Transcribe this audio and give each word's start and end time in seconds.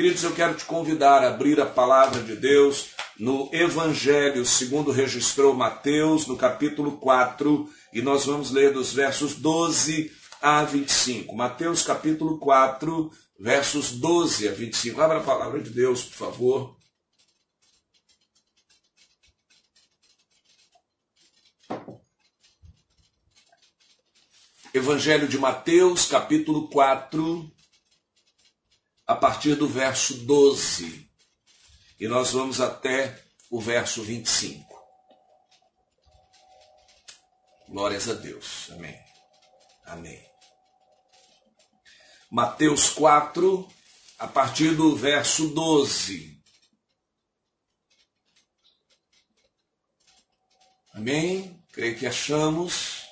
Queridos, 0.00 0.24
eu 0.24 0.34
quero 0.34 0.54
te 0.54 0.64
convidar 0.64 1.22
a 1.22 1.28
abrir 1.28 1.60
a 1.60 1.66
palavra 1.66 2.22
de 2.22 2.34
Deus 2.34 2.92
no 3.18 3.50
Evangelho, 3.52 4.46
segundo 4.46 4.90
registrou 4.90 5.52
Mateus, 5.52 6.26
no 6.26 6.38
capítulo 6.38 6.92
4, 6.92 7.68
e 7.92 8.00
nós 8.00 8.24
vamos 8.24 8.50
ler 8.50 8.72
dos 8.72 8.94
versos 8.94 9.34
12 9.34 10.10
a 10.40 10.64
25. 10.64 11.36
Mateus, 11.36 11.82
capítulo 11.82 12.38
4, 12.38 13.12
versos 13.38 13.92
12 13.92 14.48
a 14.48 14.52
25. 14.52 14.98
Abra 15.02 15.18
a 15.18 15.22
palavra 15.22 15.60
de 15.60 15.68
Deus, 15.68 16.02
por 16.04 16.16
favor. 16.16 16.76
Evangelho 24.72 25.28
de 25.28 25.36
Mateus, 25.36 26.06
capítulo 26.06 26.70
4, 26.70 27.59
a 29.10 29.16
partir 29.16 29.56
do 29.56 29.66
verso 29.66 30.18
12. 30.18 31.10
E 31.98 32.06
nós 32.06 32.30
vamos 32.30 32.60
até 32.60 33.20
o 33.50 33.60
verso 33.60 34.04
25. 34.04 34.64
Glórias 37.68 38.08
a 38.08 38.14
Deus. 38.14 38.70
Amém. 38.70 38.96
Amém. 39.84 40.24
Mateus 42.30 42.90
4, 42.90 43.68
a 44.16 44.28
partir 44.28 44.76
do 44.76 44.94
verso 44.94 45.48
12. 45.48 46.40
Amém? 50.94 51.66
Creio 51.72 51.98
que 51.98 52.06
achamos. 52.06 53.02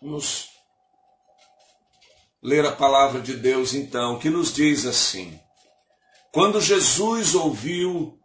Vamos 0.00 0.51
ler 2.42 2.66
a 2.66 2.72
palavra 2.72 3.20
de 3.20 3.34
Deus 3.34 3.72
então, 3.72 4.18
que 4.18 4.28
nos 4.28 4.52
diz 4.52 4.84
assim: 4.84 5.38
Quando 6.32 6.60
Jesus 6.60 7.34
ouviu 7.34 8.18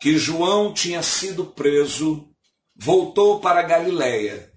que 0.00 0.16
João 0.16 0.72
tinha 0.72 1.02
sido 1.02 1.46
preso, 1.46 2.28
voltou 2.76 3.40
para 3.40 3.62
Galiléia. 3.62 4.52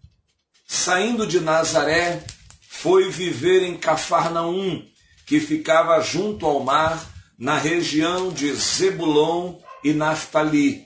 Saindo 0.68 1.26
de 1.26 1.40
Nazaré, 1.40 2.24
foi 2.68 3.10
viver 3.10 3.64
em 3.64 3.76
Cafarnaum, 3.76 4.86
que 5.26 5.40
ficava 5.40 6.00
junto 6.02 6.46
ao 6.46 6.60
mar, 6.60 7.10
na 7.38 7.58
região 7.58 8.32
de 8.32 8.54
Zebulon 8.54 9.56
e 9.84 9.94
Naftali, 9.94 10.86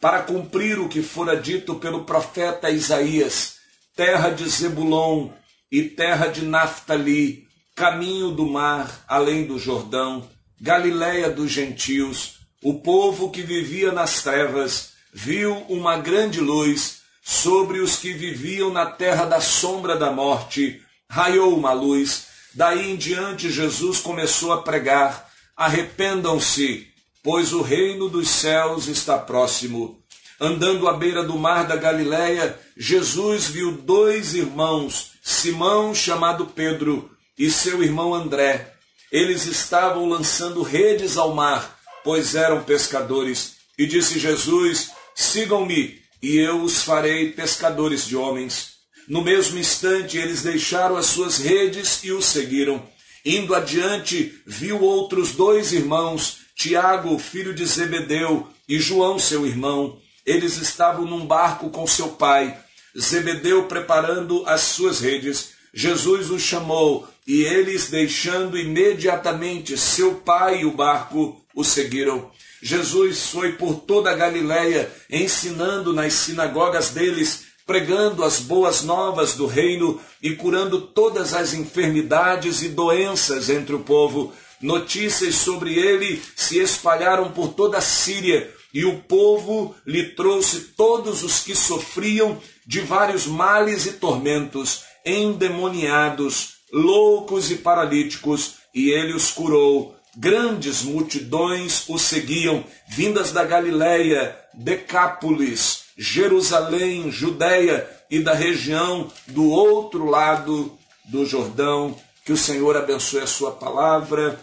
para 0.00 0.22
cumprir 0.22 0.78
o 0.78 0.88
que 0.88 1.02
fora 1.02 1.36
dito 1.36 1.74
pelo 1.74 2.04
profeta 2.04 2.70
Isaías: 2.70 3.56
terra 3.96 4.30
de 4.30 4.48
Zebulon 4.48 5.30
e 5.70 5.82
terra 5.82 6.28
de 6.28 6.44
Naftali, 6.44 7.47
caminho 7.78 8.32
do 8.32 8.44
mar, 8.44 9.04
além 9.06 9.46
do 9.46 9.56
Jordão, 9.56 10.28
Galiléia 10.60 11.30
dos 11.30 11.52
gentios, 11.52 12.40
o 12.60 12.80
povo 12.80 13.30
que 13.30 13.40
vivia 13.40 13.92
nas 13.92 14.20
trevas 14.20 14.94
viu 15.14 15.54
uma 15.68 15.96
grande 15.96 16.40
luz 16.40 17.02
sobre 17.22 17.78
os 17.78 17.94
que 17.94 18.12
viviam 18.12 18.72
na 18.72 18.84
terra 18.84 19.26
da 19.26 19.40
sombra 19.40 19.94
da 19.94 20.10
morte. 20.10 20.82
Raiou 21.08 21.56
uma 21.56 21.72
luz. 21.72 22.26
Daí 22.52 22.90
em 22.90 22.96
diante 22.96 23.48
Jesus 23.48 24.00
começou 24.00 24.52
a 24.52 24.62
pregar: 24.62 25.30
Arrependam-se, 25.56 26.88
pois 27.22 27.52
o 27.52 27.62
reino 27.62 28.08
dos 28.08 28.28
céus 28.28 28.88
está 28.88 29.16
próximo. 29.16 30.02
Andando 30.40 30.88
à 30.88 30.94
beira 30.94 31.22
do 31.22 31.38
mar 31.38 31.64
da 31.64 31.76
Galiléia, 31.76 32.58
Jesus 32.76 33.46
viu 33.46 33.70
dois 33.70 34.34
irmãos, 34.34 35.12
Simão, 35.22 35.94
chamado 35.94 36.46
Pedro, 36.46 37.08
e 37.38 37.50
seu 37.50 37.82
irmão 37.82 38.14
André. 38.14 38.74
Eles 39.10 39.46
estavam 39.46 40.08
lançando 40.08 40.62
redes 40.62 41.16
ao 41.16 41.34
mar, 41.34 41.78
pois 42.04 42.34
eram 42.34 42.64
pescadores. 42.64 43.56
E 43.78 43.86
disse 43.86 44.18
Jesus: 44.18 44.90
Sigam-me, 45.14 46.00
e 46.22 46.36
eu 46.36 46.62
os 46.62 46.82
farei 46.82 47.32
pescadores 47.32 48.06
de 48.06 48.16
homens. 48.16 48.78
No 49.08 49.22
mesmo 49.22 49.58
instante, 49.58 50.18
eles 50.18 50.42
deixaram 50.42 50.96
as 50.96 51.06
suas 51.06 51.38
redes 51.38 52.04
e 52.04 52.12
o 52.12 52.20
seguiram. 52.20 52.82
Indo 53.24 53.54
adiante, 53.54 54.38
viu 54.46 54.82
outros 54.82 55.32
dois 55.32 55.72
irmãos, 55.72 56.40
Tiago, 56.54 57.18
filho 57.18 57.54
de 57.54 57.64
Zebedeu, 57.64 58.46
e 58.68 58.78
João, 58.78 59.18
seu 59.18 59.46
irmão. 59.46 59.98
Eles 60.26 60.58
estavam 60.58 61.06
num 61.06 61.24
barco 61.24 61.70
com 61.70 61.86
seu 61.86 62.08
pai, 62.08 62.58
Zebedeu 62.98 63.64
preparando 63.64 64.44
as 64.46 64.60
suas 64.60 65.00
redes. 65.00 65.57
Jesus 65.78 66.28
os 66.28 66.42
chamou 66.42 67.06
e 67.24 67.42
eles, 67.42 67.88
deixando 67.88 68.58
imediatamente 68.58 69.78
seu 69.78 70.16
pai 70.16 70.62
e 70.62 70.64
o 70.64 70.72
barco, 70.72 71.40
o 71.54 71.62
seguiram. 71.62 72.32
Jesus 72.60 73.30
foi 73.30 73.52
por 73.52 73.76
toda 73.76 74.10
a 74.10 74.16
Galiléia, 74.16 74.90
ensinando 75.08 75.92
nas 75.92 76.14
sinagogas 76.14 76.90
deles, 76.90 77.44
pregando 77.64 78.24
as 78.24 78.40
boas 78.40 78.82
novas 78.82 79.34
do 79.34 79.46
reino 79.46 80.00
e 80.20 80.34
curando 80.34 80.80
todas 80.80 81.32
as 81.32 81.54
enfermidades 81.54 82.60
e 82.62 82.70
doenças 82.70 83.48
entre 83.48 83.76
o 83.76 83.84
povo. 83.84 84.32
Notícias 84.60 85.36
sobre 85.36 85.78
ele 85.78 86.20
se 86.34 86.58
espalharam 86.58 87.30
por 87.30 87.50
toda 87.50 87.78
a 87.78 87.80
Síria, 87.80 88.52
e 88.74 88.84
o 88.84 88.98
povo 88.98 89.76
lhe 89.86 90.10
trouxe 90.10 90.72
todos 90.76 91.22
os 91.22 91.38
que 91.38 91.54
sofriam 91.54 92.36
de 92.66 92.80
vários 92.80 93.26
males 93.26 93.86
e 93.86 93.92
tormentos, 93.92 94.87
endemoniados, 95.08 96.54
loucos 96.72 97.50
e 97.50 97.56
paralíticos, 97.56 98.54
e 98.74 98.90
ele 98.90 99.14
os 99.14 99.30
curou. 99.30 99.96
Grandes 100.16 100.82
multidões 100.82 101.88
o 101.88 101.98
seguiam, 101.98 102.64
vindas 102.88 103.30
da 103.32 103.44
Galiléia, 103.44 104.36
Decápolis, 104.54 105.84
Jerusalém, 105.96 107.10
Judéia 107.10 107.88
e 108.10 108.20
da 108.20 108.34
região 108.34 109.10
do 109.28 109.48
outro 109.48 110.04
lado 110.06 110.76
do 111.04 111.24
Jordão. 111.24 111.96
Que 112.24 112.32
o 112.32 112.36
Senhor 112.36 112.76
abençoe 112.76 113.20
a 113.20 113.26
sua 113.26 113.52
palavra, 113.52 114.38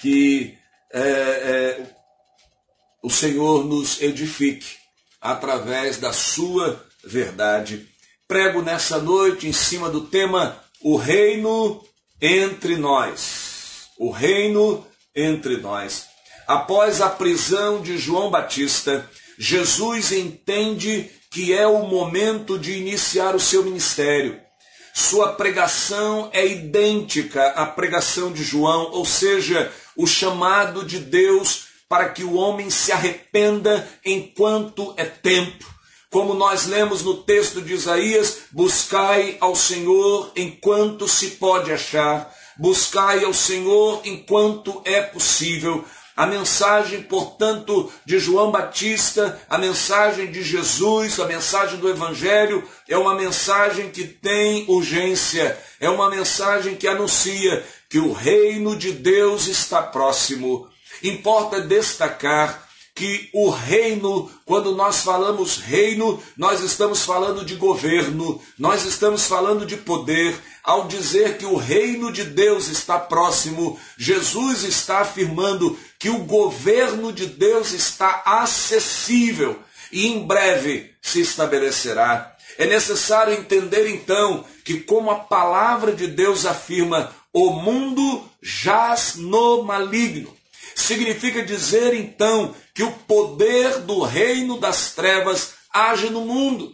que 0.00 0.54
é, 0.92 1.00
é, 1.00 1.86
o 3.02 3.10
Senhor 3.10 3.64
nos 3.64 4.00
edifique 4.00 4.76
através 5.20 5.98
da 5.98 6.12
sua 6.12 6.84
verdade. 7.04 7.88
Prego 8.28 8.60
nessa 8.60 8.98
noite 8.98 9.48
em 9.48 9.54
cima 9.54 9.88
do 9.88 10.02
tema 10.02 10.62
o 10.82 10.98
reino 10.98 11.82
entre 12.20 12.76
nós. 12.76 13.88
O 13.98 14.10
reino 14.10 14.86
entre 15.16 15.56
nós. 15.56 16.04
Após 16.46 17.00
a 17.00 17.08
prisão 17.08 17.80
de 17.80 17.96
João 17.96 18.30
Batista, 18.30 19.10
Jesus 19.38 20.12
entende 20.12 21.10
que 21.30 21.54
é 21.54 21.66
o 21.66 21.86
momento 21.86 22.58
de 22.58 22.74
iniciar 22.74 23.34
o 23.34 23.40
seu 23.40 23.64
ministério. 23.64 24.38
Sua 24.92 25.32
pregação 25.32 26.28
é 26.30 26.46
idêntica 26.46 27.48
à 27.52 27.64
pregação 27.64 28.30
de 28.30 28.44
João, 28.44 28.90
ou 28.92 29.06
seja, 29.06 29.72
o 29.96 30.06
chamado 30.06 30.84
de 30.84 30.98
Deus 30.98 31.68
para 31.88 32.10
que 32.10 32.24
o 32.24 32.34
homem 32.34 32.68
se 32.68 32.92
arrependa 32.92 33.88
enquanto 34.04 34.92
é 34.98 35.06
tempo 35.06 35.77
como 36.10 36.34
nós 36.34 36.66
lemos 36.66 37.02
no 37.02 37.22
texto 37.22 37.60
de 37.60 37.74
Isaías, 37.74 38.38
buscai 38.50 39.36
ao 39.40 39.54
Senhor 39.54 40.32
enquanto 40.34 41.06
se 41.06 41.32
pode 41.32 41.70
achar, 41.70 42.34
buscai 42.56 43.24
ao 43.24 43.34
Senhor 43.34 44.00
enquanto 44.04 44.80
é 44.84 45.02
possível. 45.02 45.84
A 46.16 46.26
mensagem, 46.26 47.02
portanto, 47.02 47.92
de 48.04 48.18
João 48.18 48.50
Batista, 48.50 49.40
a 49.48 49.56
mensagem 49.56 50.32
de 50.32 50.42
Jesus, 50.42 51.20
a 51.20 51.26
mensagem 51.26 51.78
do 51.78 51.88
Evangelho, 51.88 52.66
é 52.88 52.98
uma 52.98 53.14
mensagem 53.14 53.90
que 53.90 54.02
tem 54.04 54.64
urgência, 54.66 55.56
é 55.78 55.88
uma 55.88 56.10
mensagem 56.10 56.74
que 56.74 56.88
anuncia 56.88 57.64
que 57.88 58.00
o 58.00 58.12
reino 58.12 58.76
de 58.76 58.90
Deus 58.90 59.46
está 59.46 59.80
próximo. 59.80 60.68
Importa 61.04 61.60
destacar 61.60 62.67
que 62.98 63.30
o 63.32 63.48
reino, 63.48 64.28
quando 64.44 64.74
nós 64.74 65.02
falamos 65.02 65.58
reino, 65.58 66.20
nós 66.36 66.60
estamos 66.60 67.04
falando 67.04 67.44
de 67.44 67.54
governo, 67.54 68.42
nós 68.58 68.84
estamos 68.84 69.24
falando 69.28 69.64
de 69.64 69.76
poder. 69.76 70.36
Ao 70.64 70.88
dizer 70.88 71.38
que 71.38 71.46
o 71.46 71.54
reino 71.54 72.12
de 72.12 72.24
Deus 72.24 72.66
está 72.66 72.98
próximo, 72.98 73.78
Jesus 73.96 74.64
está 74.64 74.98
afirmando 74.98 75.78
que 75.96 76.10
o 76.10 76.24
governo 76.24 77.12
de 77.12 77.26
Deus 77.26 77.72
está 77.72 78.22
acessível 78.26 79.56
e 79.92 80.08
em 80.08 80.26
breve 80.26 80.90
se 81.00 81.20
estabelecerá. 81.20 82.36
É 82.58 82.66
necessário 82.66 83.32
entender 83.32 83.88
então 83.88 84.44
que, 84.64 84.80
como 84.80 85.12
a 85.12 85.20
palavra 85.20 85.92
de 85.92 86.08
Deus 86.08 86.44
afirma, 86.44 87.12
o 87.32 87.50
mundo 87.52 88.28
jaz 88.42 89.14
no 89.14 89.62
maligno. 89.62 90.36
Significa 90.78 91.42
dizer 91.42 91.92
então 91.92 92.54
que 92.72 92.84
o 92.84 92.92
poder 92.92 93.80
do 93.80 94.04
reino 94.04 94.60
das 94.60 94.92
trevas 94.92 95.54
age 95.74 96.08
no 96.08 96.20
mundo. 96.20 96.72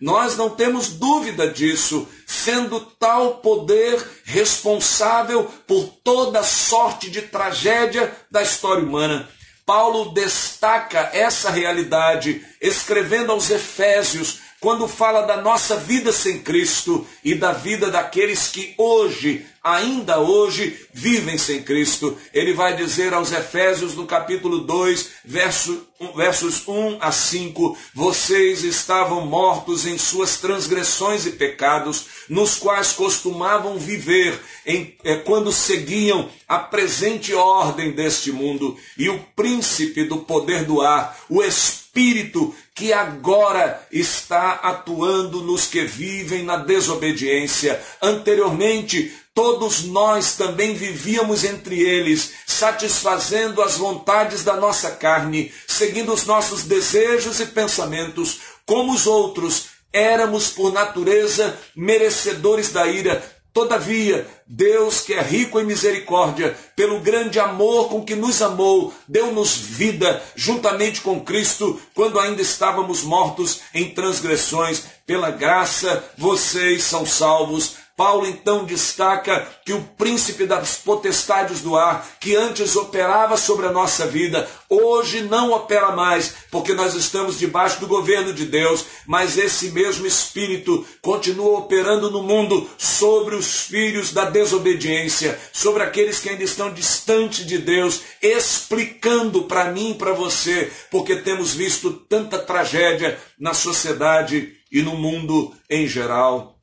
Nós 0.00 0.38
não 0.38 0.48
temos 0.48 0.88
dúvida 0.88 1.46
disso, 1.46 2.08
sendo 2.26 2.80
tal 2.80 3.36
poder 3.36 4.02
responsável 4.24 5.44
por 5.66 5.84
toda 6.02 6.42
sorte 6.42 7.10
de 7.10 7.22
tragédia 7.22 8.10
da 8.30 8.42
história 8.42 8.82
humana. 8.82 9.28
Paulo 9.66 10.12
destaca 10.14 11.10
essa 11.12 11.50
realidade, 11.50 12.44
escrevendo 12.60 13.32
aos 13.32 13.50
Efésios, 13.50 14.40
quando 14.62 14.86
fala 14.86 15.22
da 15.22 15.42
nossa 15.42 15.76
vida 15.76 16.12
sem 16.12 16.38
Cristo 16.38 17.04
e 17.24 17.34
da 17.34 17.50
vida 17.50 17.90
daqueles 17.90 18.46
que 18.46 18.72
hoje, 18.78 19.44
ainda 19.60 20.20
hoje, 20.20 20.86
vivem 20.94 21.36
sem 21.36 21.64
Cristo. 21.64 22.16
Ele 22.32 22.52
vai 22.52 22.76
dizer 22.76 23.12
aos 23.12 23.32
Efésios 23.32 23.96
no 23.96 24.06
capítulo 24.06 24.60
2, 24.60 25.08
verso, 25.24 25.84
versos 26.14 26.62
1 26.68 26.98
a 27.00 27.10
5: 27.10 27.76
Vocês 27.92 28.62
estavam 28.62 29.26
mortos 29.26 29.84
em 29.84 29.98
suas 29.98 30.36
transgressões 30.38 31.26
e 31.26 31.32
pecados, 31.32 32.06
nos 32.28 32.54
quais 32.54 32.92
costumavam 32.92 33.76
viver 33.78 34.40
em, 34.64 34.96
é, 35.02 35.16
quando 35.16 35.50
seguiam 35.50 36.28
a 36.46 36.60
presente 36.60 37.34
ordem 37.34 37.90
deste 37.90 38.30
mundo, 38.30 38.76
e 38.96 39.08
o 39.08 39.18
príncipe 39.34 40.04
do 40.04 40.18
poder 40.18 40.64
do 40.64 40.80
ar, 40.80 41.18
o 41.28 41.42
Espírito 41.42 41.81
espírito 41.92 42.54
que 42.74 42.90
agora 42.90 43.86
está 43.92 44.52
atuando 44.52 45.42
nos 45.42 45.66
que 45.66 45.84
vivem 45.84 46.42
na 46.42 46.56
desobediência. 46.56 47.78
Anteriormente, 48.00 49.14
todos 49.34 49.84
nós 49.84 50.34
também 50.34 50.72
vivíamos 50.72 51.44
entre 51.44 51.78
eles, 51.78 52.32
satisfazendo 52.46 53.60
as 53.60 53.76
vontades 53.76 54.42
da 54.42 54.56
nossa 54.56 54.92
carne, 54.92 55.52
seguindo 55.68 56.14
os 56.14 56.24
nossos 56.24 56.62
desejos 56.62 57.40
e 57.40 57.46
pensamentos, 57.46 58.40
como 58.64 58.94
os 58.94 59.06
outros. 59.06 59.66
Éramos, 59.92 60.48
por 60.48 60.72
natureza, 60.72 61.58
merecedores 61.76 62.72
da 62.72 62.86
ira, 62.86 63.22
Todavia, 63.52 64.26
Deus, 64.46 65.02
que 65.02 65.12
é 65.12 65.20
rico 65.20 65.60
em 65.60 65.64
misericórdia, 65.64 66.56
pelo 66.74 67.00
grande 67.00 67.38
amor 67.38 67.90
com 67.90 68.02
que 68.02 68.14
nos 68.14 68.40
amou, 68.40 68.94
deu-nos 69.06 69.56
vida 69.58 70.22
juntamente 70.34 71.02
com 71.02 71.20
Cristo, 71.20 71.78
quando 71.94 72.18
ainda 72.18 72.40
estávamos 72.40 73.02
mortos 73.02 73.60
em 73.74 73.90
transgressões. 73.90 74.84
Pela 75.04 75.30
graça, 75.30 76.02
vocês 76.16 76.84
são 76.84 77.04
salvos 77.04 77.81
Paulo 77.96 78.26
então 78.26 78.64
destaca 78.64 79.46
que 79.64 79.72
o 79.72 79.82
príncipe 79.82 80.46
das 80.46 80.76
potestades 80.76 81.60
do 81.60 81.76
ar, 81.76 82.06
que 82.18 82.34
antes 82.34 82.74
operava 82.74 83.36
sobre 83.36 83.66
a 83.66 83.72
nossa 83.72 84.06
vida, 84.06 84.48
hoje 84.68 85.20
não 85.20 85.52
opera 85.52 85.92
mais, 85.92 86.34
porque 86.50 86.72
nós 86.72 86.94
estamos 86.94 87.38
debaixo 87.38 87.80
do 87.80 87.86
governo 87.86 88.32
de 88.32 88.46
Deus, 88.46 88.86
mas 89.06 89.36
esse 89.36 89.70
mesmo 89.70 90.06
espírito 90.06 90.86
continua 91.02 91.58
operando 91.58 92.10
no 92.10 92.22
mundo 92.22 92.68
sobre 92.78 93.34
os 93.34 93.62
filhos 93.62 94.12
da 94.12 94.24
desobediência, 94.24 95.38
sobre 95.52 95.82
aqueles 95.82 96.18
que 96.18 96.30
ainda 96.30 96.44
estão 96.44 96.72
distantes 96.72 97.46
de 97.46 97.58
Deus, 97.58 98.00
explicando 98.22 99.42
para 99.42 99.70
mim 99.70 99.90
e 99.90 99.94
para 99.94 100.12
você, 100.12 100.72
porque 100.90 101.16
temos 101.16 101.54
visto 101.54 101.92
tanta 101.92 102.38
tragédia 102.38 103.18
na 103.38 103.52
sociedade 103.52 104.56
e 104.70 104.80
no 104.80 104.96
mundo 104.96 105.54
em 105.68 105.86
geral. 105.86 106.56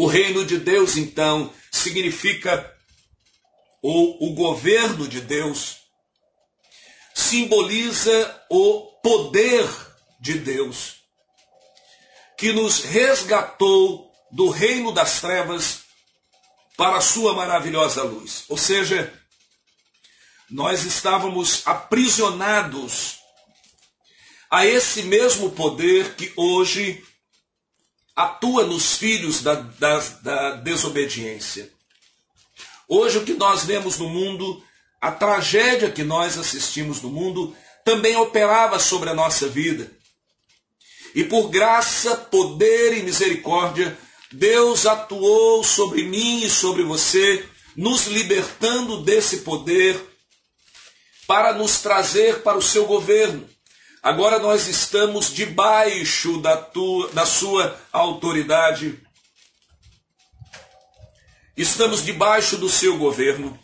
O 0.00 0.06
reino 0.06 0.46
de 0.46 0.56
Deus, 0.56 0.96
então, 0.96 1.52
significa, 1.70 2.74
ou 3.82 4.16
o 4.30 4.34
governo 4.34 5.06
de 5.06 5.20
Deus, 5.20 5.76
simboliza 7.14 8.44
o 8.48 8.80
poder 9.02 9.68
de 10.18 10.38
Deus, 10.38 11.02
que 12.38 12.50
nos 12.50 12.82
resgatou 12.82 14.10
do 14.32 14.48
reino 14.48 14.90
das 14.90 15.20
trevas 15.20 15.82
para 16.78 16.96
a 16.96 17.02
sua 17.02 17.34
maravilhosa 17.34 18.02
luz. 18.02 18.44
Ou 18.48 18.56
seja, 18.56 19.12
nós 20.48 20.82
estávamos 20.86 21.60
aprisionados 21.66 23.18
a 24.50 24.64
esse 24.64 25.02
mesmo 25.02 25.50
poder 25.50 26.14
que 26.14 26.32
hoje 26.36 27.04
atua 28.14 28.64
nos 28.64 28.96
filhos 28.96 29.42
da, 29.42 29.54
da, 29.54 29.98
da 30.22 30.50
desobediência. 30.56 31.70
Hoje, 32.88 33.18
o 33.18 33.24
que 33.24 33.34
nós 33.34 33.64
vemos 33.64 33.98
no 33.98 34.08
mundo, 34.08 34.62
a 35.00 35.12
tragédia 35.12 35.90
que 35.90 36.02
nós 36.02 36.36
assistimos 36.36 37.00
no 37.02 37.08
mundo, 37.08 37.56
também 37.84 38.16
operava 38.16 38.78
sobre 38.78 39.10
a 39.10 39.14
nossa 39.14 39.48
vida. 39.48 39.90
E 41.14 41.24
por 41.24 41.48
graça, 41.48 42.16
poder 42.16 42.98
e 42.98 43.02
misericórdia, 43.02 43.96
Deus 44.32 44.86
atuou 44.86 45.64
sobre 45.64 46.04
mim 46.04 46.44
e 46.44 46.50
sobre 46.50 46.82
você, 46.82 47.44
nos 47.76 48.06
libertando 48.06 49.02
desse 49.02 49.38
poder 49.38 49.98
para 51.26 51.52
nos 51.52 51.80
trazer 51.80 52.42
para 52.42 52.58
o 52.58 52.62
seu 52.62 52.86
governo. 52.86 53.48
Agora 54.02 54.38
nós 54.38 54.66
estamos 54.66 55.30
debaixo 55.32 56.38
da, 56.38 56.56
tua, 56.56 57.08
da 57.08 57.26
sua 57.26 57.78
autoridade. 57.92 58.98
Estamos 61.54 62.02
debaixo 62.02 62.56
do 62.56 62.68
seu 62.68 62.96
governo. 62.96 63.58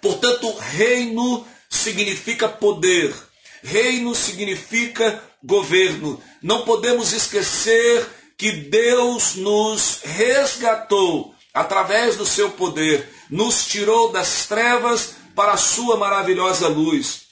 Portanto, 0.00 0.50
reino 0.56 1.46
significa 1.68 2.48
poder. 2.48 3.14
Reino 3.62 4.14
significa 4.14 5.22
governo. 5.44 6.18
Não 6.42 6.64
podemos 6.64 7.12
esquecer 7.12 8.08
que 8.38 8.52
Deus 8.52 9.34
nos 9.34 10.00
resgatou 10.02 11.34
através 11.52 12.16
do 12.16 12.24
seu 12.24 12.50
poder, 12.50 13.08
nos 13.30 13.66
tirou 13.66 14.12
das 14.12 14.46
trevas 14.46 15.14
para 15.34 15.52
a 15.52 15.56
sua 15.58 15.96
maravilhosa 15.96 16.68
luz 16.68 17.25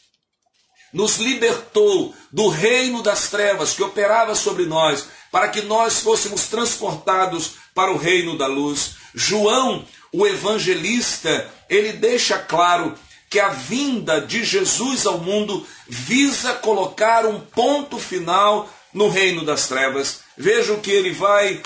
nos 0.94 1.16
libertou 1.16 2.14
do 2.30 2.48
reino 2.48 3.02
das 3.02 3.28
trevas 3.28 3.74
que 3.74 3.82
operava 3.82 4.34
sobre 4.36 4.64
nós, 4.64 5.06
para 5.30 5.48
que 5.48 5.60
nós 5.62 5.98
fôssemos 5.98 6.46
transportados 6.46 7.54
para 7.74 7.90
o 7.90 7.96
reino 7.96 8.38
da 8.38 8.46
luz. 8.46 8.92
João, 9.12 9.84
o 10.12 10.24
evangelista, 10.24 11.52
ele 11.68 11.92
deixa 11.92 12.38
claro 12.38 12.94
que 13.28 13.40
a 13.40 13.48
vinda 13.48 14.20
de 14.20 14.44
Jesus 14.44 15.04
ao 15.04 15.18
mundo 15.18 15.66
visa 15.88 16.54
colocar 16.54 17.26
um 17.26 17.40
ponto 17.40 17.98
final 17.98 18.70
no 18.92 19.08
reino 19.08 19.44
das 19.44 19.66
trevas. 19.66 20.20
Veja 20.38 20.72
o 20.72 20.80
que 20.80 20.92
ele 20.92 21.10
vai 21.10 21.60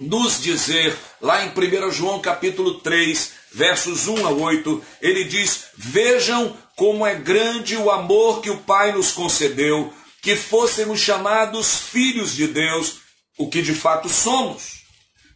nos 0.00 0.40
dizer 0.40 0.96
lá 1.20 1.44
em 1.44 1.50
1 1.50 1.90
João 1.92 2.20
capítulo 2.20 2.80
3, 2.80 3.32
versos 3.52 4.08
1 4.08 4.26
a 4.26 4.30
8. 4.30 4.82
Ele 5.02 5.24
diz: 5.24 5.64
Vejam 5.76 6.56
como 6.78 7.04
é 7.04 7.16
grande 7.16 7.76
o 7.76 7.90
amor 7.90 8.40
que 8.40 8.50
o 8.50 8.58
Pai 8.58 8.92
nos 8.92 9.10
concedeu, 9.10 9.92
que 10.22 10.36
fôssemos 10.36 11.00
chamados 11.00 11.76
filhos 11.76 12.36
de 12.36 12.46
Deus, 12.46 12.98
o 13.36 13.48
que 13.48 13.60
de 13.60 13.74
fato 13.74 14.08
somos. 14.08 14.84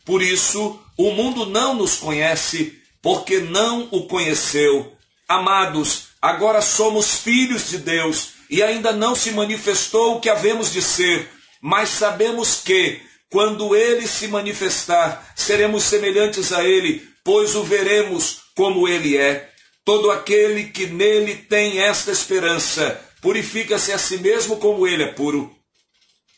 Por 0.05 0.23
isso, 0.23 0.79
o 0.97 1.11
mundo 1.11 1.45
não 1.47 1.75
nos 1.75 1.97
conhece, 1.97 2.81
porque 3.03 3.41
não 3.41 3.89
o 3.91 4.07
conheceu. 4.07 4.93
Amados, 5.27 6.11
agora 6.23 6.63
somos 6.63 7.17
filhos 7.17 7.69
de 7.71 7.79
Deus 7.79 8.35
e 8.49 8.63
ainda 8.63 8.93
não 8.93 9.17
se 9.17 9.33
manifestou 9.33 10.15
o 10.15 10.21
que 10.21 10.31
havemos 10.31 10.73
de 10.73 10.81
ser, 10.81 11.29
mas 11.61 11.89
sabemos 11.89 12.61
que, 12.65 13.01
quando 13.29 13.75
ele 13.75 14.07
se 14.07 14.29
manifestar, 14.29 15.33
seremos 15.35 15.83
semelhantes 15.83 16.53
a 16.53 16.63
ele, 16.63 17.05
pois 17.25 17.57
o 17.57 17.65
veremos 17.65 18.43
como 18.55 18.87
ele 18.87 19.17
é. 19.17 19.52
Todo 19.85 20.11
aquele 20.11 20.65
que 20.65 20.87
nele 20.87 21.35
tem 21.35 21.81
esta 21.81 22.13
esperança 22.13 23.01
purifica-se 23.21 23.93
a 23.93 23.99
si 23.99 24.19
mesmo 24.19 24.57
como 24.59 24.87
ele 24.87 25.03
é 25.03 25.13
puro. 25.13 25.55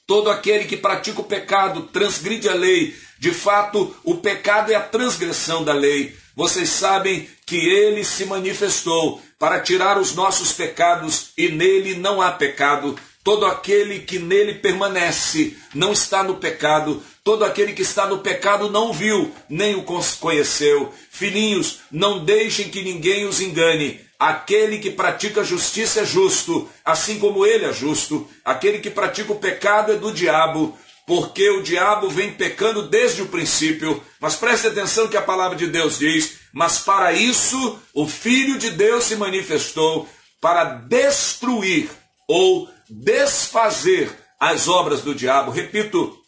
Todo 0.07 0.31
aquele 0.31 0.65
que 0.65 0.77
pratica 0.77 1.21
o 1.21 1.25
pecado 1.25 1.83
transgride 1.85 2.49
a 2.49 2.55
lei. 2.55 2.95
De 3.19 3.33
fato, 3.33 3.95
o 4.03 4.17
pecado 4.17 4.73
é 4.73 4.75
a 4.75 4.81
transgressão 4.81 5.65
da 5.65 5.73
lei. 5.73 6.17
Vocês 6.35 6.69
sabem 6.71 7.29
que 7.47 7.57
ele 7.57 8.05
se 8.05 8.25
manifestou 8.25 9.23
para 9.39 9.61
tirar 9.61 9.99
os 9.99 10.15
nossos 10.15 10.53
pecados 10.53 11.31
e 11.37 11.49
nele 11.49 11.97
não 11.97 12.21
há 12.21 12.33
pecado. 12.33 12.99
Todo 13.25 13.47
aquele 13.47 14.01
que 14.01 14.19
nele 14.19 14.57
permanece 14.57 15.57
não 15.75 15.93
está 15.93 16.23
no 16.23 16.37
pecado. 16.37 17.03
Todo 17.25 17.43
aquele 17.43 17.73
que 17.73 17.81
está 17.81 18.07
no 18.07 18.19
pecado 18.19 18.69
não 18.69 18.93
viu, 18.93 19.33
nem 19.49 19.75
o 19.75 19.83
conheceu. 20.21 20.93
Filhinhos, 21.11 21.79
não 21.91 22.23
deixem 22.23 22.69
que 22.69 22.83
ninguém 22.83 23.25
os 23.25 23.41
engane. 23.41 23.99
Aquele 24.19 24.79
que 24.79 24.91
pratica 24.91 25.43
justiça 25.43 26.03
é 26.03 26.05
justo, 26.05 26.69
assim 26.85 27.19
como 27.19 27.47
ele 27.47 27.65
é 27.65 27.73
justo. 27.73 28.29
Aquele 28.45 28.79
que 28.79 28.91
pratica 28.91 29.33
o 29.33 29.39
pecado 29.39 29.93
é 29.93 29.97
do 29.97 30.13
diabo, 30.13 30.77
porque 31.07 31.49
o 31.49 31.63
diabo 31.63 32.11
vem 32.11 32.31
pecando 32.31 32.83
desde 32.89 33.23
o 33.23 33.29
princípio. 33.29 34.03
Mas 34.21 34.37
preste 34.37 34.67
atenção 34.67 35.09
que 35.09 35.17
a 35.17 35.23
palavra 35.23 35.57
de 35.57 35.67
Deus 35.67 35.99
diz: 35.99 36.41
Mas 36.53 36.81
para 36.81 37.15
isso 37.15 37.79
o 37.95 38.07
Filho 38.07 38.59
de 38.59 38.71
Deus 38.71 39.05
se 39.05 39.17
manifestou 39.17 40.07
para 40.43 40.65
destruir 40.65 41.89
ou 42.29 42.69
desfazer 42.89 44.11
as 44.39 44.69
obras 44.69 45.01
do 45.01 45.15
diabo. 45.15 45.51
Repito, 45.51 46.19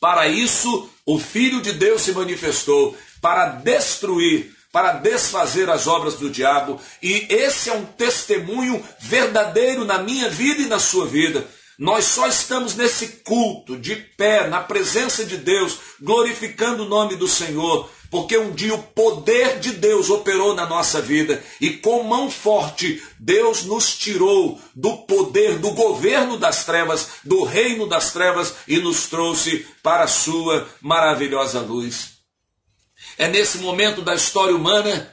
para 0.00 0.28
isso 0.28 0.90
o 1.06 1.18
Filho 1.18 1.60
de 1.60 1.72
Deus 1.72 2.02
se 2.02 2.12
manifestou 2.12 2.96
para 3.20 3.46
destruir, 3.46 4.54
para 4.72 4.92
desfazer 4.94 5.68
as 5.70 5.86
obras 5.86 6.14
do 6.14 6.30
diabo. 6.30 6.80
E 7.02 7.26
esse 7.28 7.70
é 7.70 7.74
um 7.74 7.84
testemunho 7.84 8.82
verdadeiro 9.00 9.84
na 9.84 9.98
minha 9.98 10.28
vida 10.28 10.62
e 10.62 10.66
na 10.66 10.78
sua 10.78 11.06
vida. 11.06 11.46
Nós 11.78 12.04
só 12.04 12.26
estamos 12.28 12.74
nesse 12.74 13.08
culto, 13.24 13.76
de 13.76 13.96
pé, 13.96 14.46
na 14.48 14.60
presença 14.60 15.24
de 15.24 15.36
Deus, 15.36 15.78
glorificando 16.00 16.84
o 16.84 16.88
nome 16.88 17.16
do 17.16 17.26
Senhor, 17.26 17.90
porque 18.12 18.36
um 18.36 18.52
dia 18.52 18.74
o 18.74 18.82
poder 18.82 19.58
de 19.58 19.72
Deus 19.72 20.10
operou 20.10 20.54
na 20.54 20.66
nossa 20.66 21.00
vida 21.00 21.42
e 21.58 21.70
com 21.70 22.02
mão 22.02 22.30
forte 22.30 23.02
Deus 23.18 23.64
nos 23.64 23.96
tirou 23.96 24.60
do 24.76 24.98
poder 25.06 25.58
do 25.58 25.70
governo 25.70 26.36
das 26.36 26.66
trevas, 26.66 27.08
do 27.24 27.42
reino 27.42 27.86
das 27.86 28.12
trevas 28.12 28.56
e 28.68 28.76
nos 28.76 29.06
trouxe 29.06 29.66
para 29.82 30.04
a 30.04 30.08
sua 30.08 30.68
maravilhosa 30.82 31.60
luz. 31.60 32.18
É 33.16 33.28
nesse 33.28 33.58
momento 33.58 34.02
da 34.02 34.14
história 34.14 34.54
humana 34.54 35.10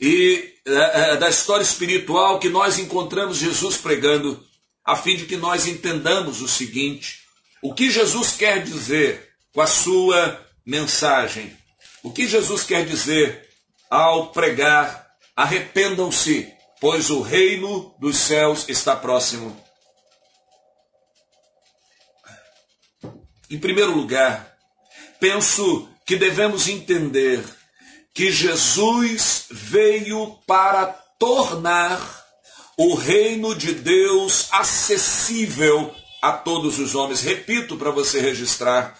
e 0.00 0.54
é, 0.64 1.14
é, 1.14 1.16
da 1.16 1.28
história 1.28 1.64
espiritual 1.64 2.38
que 2.38 2.48
nós 2.48 2.78
encontramos 2.78 3.38
Jesus 3.38 3.76
pregando, 3.76 4.40
a 4.84 4.94
fim 4.94 5.16
de 5.16 5.26
que 5.26 5.36
nós 5.36 5.66
entendamos 5.66 6.40
o 6.40 6.46
seguinte: 6.46 7.18
o 7.60 7.74
que 7.74 7.90
Jesus 7.90 8.30
quer 8.30 8.62
dizer 8.62 9.28
com 9.52 9.60
a 9.60 9.66
sua 9.66 10.40
mensagem 10.64 11.58
o 12.02 12.10
que 12.10 12.26
Jesus 12.26 12.64
quer 12.64 12.84
dizer 12.86 13.48
ao 13.90 14.30
pregar: 14.30 15.08
arrependam-se, 15.34 16.52
pois 16.80 17.10
o 17.10 17.20
reino 17.20 17.94
dos 17.98 18.16
céus 18.16 18.68
está 18.68 18.94
próximo? 18.96 19.56
Em 23.50 23.58
primeiro 23.58 23.92
lugar, 23.92 24.56
penso 25.18 25.88
que 26.04 26.16
devemos 26.16 26.68
entender 26.68 27.42
que 28.12 28.30
Jesus 28.30 29.46
veio 29.50 30.38
para 30.46 30.86
tornar 31.18 32.00
o 32.76 32.94
reino 32.94 33.54
de 33.54 33.74
Deus 33.74 34.48
acessível 34.52 35.94
a 36.22 36.32
todos 36.32 36.78
os 36.78 36.94
homens. 36.94 37.22
Repito 37.22 37.76
para 37.76 37.90
você 37.90 38.20
registrar: 38.20 38.98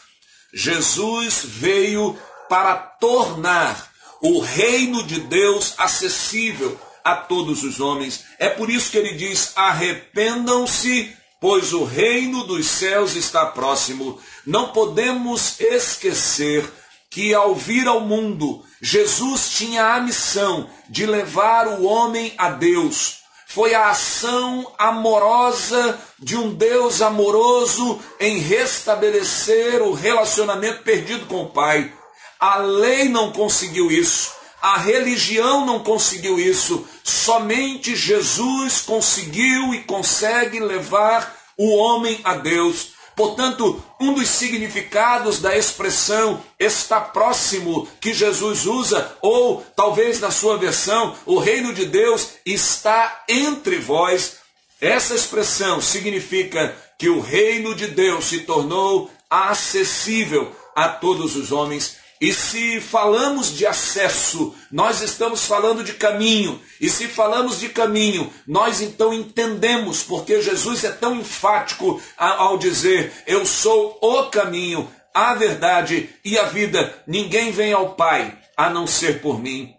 Jesus 0.53 1.43
veio 1.45 2.19
para 2.49 2.77
tornar 2.77 3.89
o 4.21 4.41
reino 4.41 5.03
de 5.05 5.21
Deus 5.21 5.75
acessível 5.79 6.79
a 7.05 7.15
todos 7.15 7.63
os 7.63 7.81
homens. 7.81 8.25
É 8.39 8.49
por 8.49 8.71
isso 8.71 8.91
que 8.91 8.99
ele 8.99 9.15
diz: 9.15 9.53
arrependam-se, 9.57 11.15
pois 11.41 11.73
o 11.73 11.85
reino 11.85 12.45
dos 12.45 12.67
céus 12.67 13.15
está 13.17 13.47
próximo. 13.47 14.21
Não 14.47 14.69
podemos 14.73 15.61
esquecer 15.61 16.69
que 17.11 17.33
ao 17.33 17.55
vir 17.55 17.89
ao 17.89 18.01
mundo, 18.01 18.63
Jesus 18.83 19.51
tinha 19.51 19.95
a 19.95 20.01
missão 20.01 20.69
de 20.89 21.07
levar 21.07 21.67
o 21.67 21.85
homem 21.85 22.35
a 22.37 22.51
Deus. 22.51 23.19
Foi 23.47 23.75
a 23.75 23.89
ação 23.89 24.71
amorosa 24.77 25.99
de 26.19 26.37
um 26.37 26.53
Deus 26.53 27.01
amoroso 27.01 27.99
em 28.21 28.39
restabelecer 28.39 29.81
o 29.81 29.95
relacionamento 29.95 30.83
perdido 30.83 31.25
com 31.25 31.45
o 31.45 31.51
Pai. 31.51 31.91
A 32.39 32.59
lei 32.59 33.09
não 33.09 33.33
conseguiu 33.33 33.91
isso. 33.91 34.33
A 34.61 34.79
religião 34.79 35.65
não 35.65 35.81
conseguiu 35.81 36.39
isso. 36.39 36.87
Somente 37.03 37.97
Jesus 37.97 38.81
conseguiu 38.81 39.75
e 39.75 39.83
consegue 39.85 40.61
levar 40.61 41.37
o 41.57 41.77
homem 41.77 42.21
a 42.25 42.35
Deus. 42.35 42.99
Portanto, 43.17 43.83
um 44.01 44.13
dos 44.13 44.29
significados 44.29 45.41
da 45.41 45.57
expressão 45.57 46.41
está 46.57 47.01
próximo 47.01 47.89
que 48.01 48.15
Jesus 48.15 48.65
usa, 48.65 49.17
ou 49.21 49.67
talvez 49.75 50.21
na 50.21 50.31
sua 50.31 50.57
versão, 50.57 51.17
o 51.27 51.37
reino 51.37 51.75
de 51.75 51.85
Deus 51.85 52.29
está 52.47 53.25
entre 53.29 53.79
vós. 53.79 54.37
Essa 54.81 55.17
expressão 55.17 55.81
significa 55.81 56.77
que 56.97 57.09
o 57.09 57.21
reino 57.21 57.75
de 57.75 57.89
Deus 57.89 58.27
se 58.27 58.41
tornou 58.41 59.11
acessível 59.29 60.55
a 60.77 60.89
todos 60.89 61.35
os 61.35 61.51
homens 61.51 61.98
e 62.21 62.33
se 62.33 62.81
falamos 62.81 63.55
de 63.57 63.65
acesso, 63.65 64.55
nós 64.73 65.01
estamos 65.03 65.47
falando 65.47 65.85
de 65.85 65.93
caminho. 65.93 66.61
E 66.81 66.89
se 66.89 67.07
falamos 67.07 67.61
de 67.61 67.69
caminho, 67.69 68.33
nós 68.47 68.81
então 68.81 69.15
entendemos 69.15 70.03
porque 70.03 70.43
Jesus 70.43 70.83
é 70.83 70.91
tão 70.91 71.15
enfático 71.17 72.01
ao 72.17 72.59
dizer: 72.59 73.13
Eu 73.27 73.47
sou 73.47 73.99
o 74.03 74.25
caminho, 74.25 74.91
a 75.15 75.35
verdade 75.35 76.11
e 76.25 76.37
a 76.37 76.45
vida. 76.45 77.03
Ninguém 77.07 77.53
vem 77.53 77.73
ao 77.73 77.95
Pai 77.95 78.37
a 78.57 78.69
não 78.69 78.87
ser 78.87 79.21
por 79.21 79.41
mim. 79.41 79.78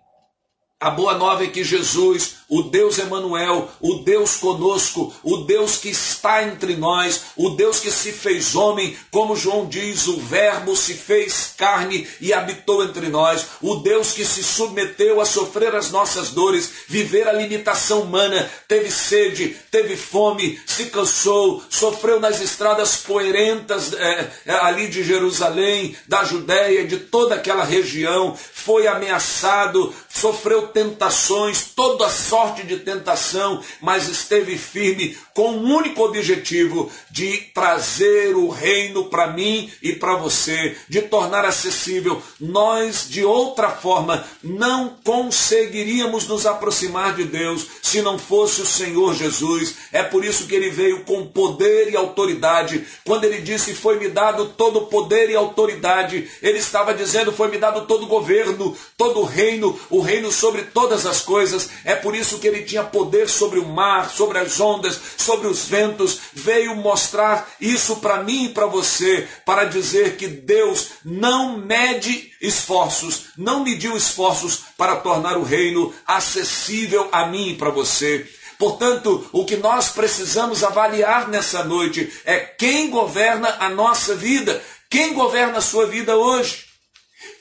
A 0.82 0.90
boa 0.90 1.14
nova 1.16 1.44
é 1.44 1.48
que 1.48 1.62
Jesus, 1.62 2.36
o 2.48 2.64
Deus 2.64 2.98
Emanuel, 3.00 3.70
o 3.82 3.96
Deus 3.96 4.38
conosco, 4.38 5.14
o 5.22 5.40
Deus 5.40 5.76
que 5.76 5.90
está 5.90 6.42
entre 6.44 6.78
nós, 6.78 7.22
o 7.36 7.50
Deus 7.50 7.82
que 7.82 7.92
se 7.92 8.14
fez 8.14 8.56
homem, 8.56 8.98
como 9.12 9.36
João 9.36 9.68
diz, 9.68 10.08
o 10.08 10.18
Verbo 10.22 10.78
se 10.78 10.94
fez 10.94 11.54
carne 11.58 12.08
e 12.22 12.32
habitou 12.32 12.82
entre 12.82 13.10
nós, 13.10 13.46
o 13.62 13.76
Deus 13.76 14.14
que 14.14 14.24
se 14.24 14.42
submeteu 14.42 15.20
a 15.20 15.26
sofrer 15.26 15.76
as 15.76 15.92
nossas 15.92 16.30
dores, 16.30 16.72
viver 16.88 17.28
a 17.28 17.34
limitação 17.34 18.04
humana, 18.04 18.50
teve 18.66 18.90
sede, 18.90 19.58
teve 19.70 19.98
fome, 19.98 20.58
se 20.66 20.86
cansou, 20.86 21.62
sofreu 21.70 22.22
nas 22.22 22.40
estradas 22.40 22.96
poeirentas 22.96 23.92
é, 23.92 24.32
ali 24.62 24.88
de 24.88 25.04
Jerusalém, 25.04 25.94
da 26.08 26.24
Judéia, 26.24 26.88
de 26.88 26.96
toda 26.98 27.36
aquela 27.36 27.66
região, 27.66 28.34
foi 28.36 28.88
ameaçado, 28.88 29.94
sofreu 30.10 30.68
tentações, 30.68 31.72
toda 31.76 32.10
sorte 32.10 32.64
de 32.64 32.78
tentação, 32.80 33.62
mas 33.80 34.10
esteve 34.10 34.58
firme 34.58 35.18
com 35.34 35.52
o 35.52 35.60
um 35.60 35.76
único 35.76 36.04
objetivo 36.04 36.92
de 37.10 37.38
trazer 37.54 38.36
o 38.36 38.50
reino 38.50 39.06
para 39.06 39.28
mim 39.28 39.72
e 39.82 39.94
para 39.94 40.16
você, 40.16 40.76
de 40.90 41.02
tornar 41.04 41.46
acessível. 41.46 42.22
Nós, 42.40 43.08
de 43.08 43.24
outra 43.24 43.70
forma, 43.70 44.26
não 44.44 44.98
conseguiríamos 45.04 46.28
nos 46.28 46.46
aproximar 46.46 47.16
de 47.16 47.24
Deus 47.24 47.68
se 47.82 48.02
não 48.02 48.18
fosse 48.18 48.62
o 48.62 48.66
Senhor 48.66 49.16
Jesus. 49.16 49.76
É 49.92 50.04
por 50.04 50.26
isso 50.26 50.48
que 50.48 50.56
ele 50.56 50.70
veio 50.70 51.06
com 51.06 51.28
poder 51.28 51.90
e 51.90 51.96
autoridade. 51.96 52.86
Quando 53.06 53.24
ele 53.24 53.42
disse: 53.42 53.74
Foi-me 53.74 54.10
dado 54.10 54.48
todo 54.50 54.88
poder 54.88 55.30
e 55.30 55.36
autoridade, 55.36 56.30
ele 56.42 56.60
estava 56.60 56.94
dizendo: 56.94 57.32
Foi-me 57.32 57.58
dado 57.58 57.86
todo 57.86 58.08
governo, 58.08 58.76
todo 58.98 59.24
reino, 59.24 59.80
o 59.90 59.99
reino 60.02 60.32
sobre 60.32 60.64
todas 60.64 61.06
as 61.06 61.22
coisas. 61.22 61.70
É 61.84 61.96
por 61.96 62.16
isso 62.16 62.40
que 62.40 62.48
ele 62.48 62.64
tinha 62.64 62.84
poder 62.84 63.30
sobre 63.30 63.60
o 63.60 63.66
mar, 63.66 64.10
sobre 64.10 64.38
as 64.38 64.60
ondas, 64.60 65.00
sobre 65.18 65.48
os 65.48 65.66
ventos, 65.66 66.20
veio 66.34 66.76
mostrar 66.76 67.50
isso 67.60 67.98
para 67.98 68.24
mim 68.24 68.46
e 68.46 68.50
para 68.50 68.66
você, 68.66 69.28
para 69.46 69.66
dizer 69.66 70.18
que 70.18 70.28
Deus 70.28 70.90
não 71.04 71.58
mede 71.58 72.32
esforços, 72.42 73.28
não 73.38 73.64
mediu 73.64 73.96
esforços 73.96 74.62
para 74.78 74.98
tornar 74.98 75.38
o 75.38 75.44
reino 75.44 75.94
acessível 76.06 77.10
a 77.12 77.28
mim 77.28 77.50
e 77.50 77.56
para 77.56 77.70
você. 77.70 78.28
Portanto, 78.58 79.26
o 79.32 79.46
que 79.46 79.56
nós 79.56 79.90
precisamos 79.90 80.64
avaliar 80.64 81.30
nessa 81.30 81.64
noite 81.64 82.12
é 82.26 82.40
quem 82.40 82.90
governa 82.90 83.56
a 83.60 83.70
nossa 83.70 84.14
vida, 84.16 84.62
quem 84.90 85.14
governa 85.14 85.60
a 85.60 85.62
sua 85.62 85.86
vida 85.86 86.18
hoje. 86.18 86.69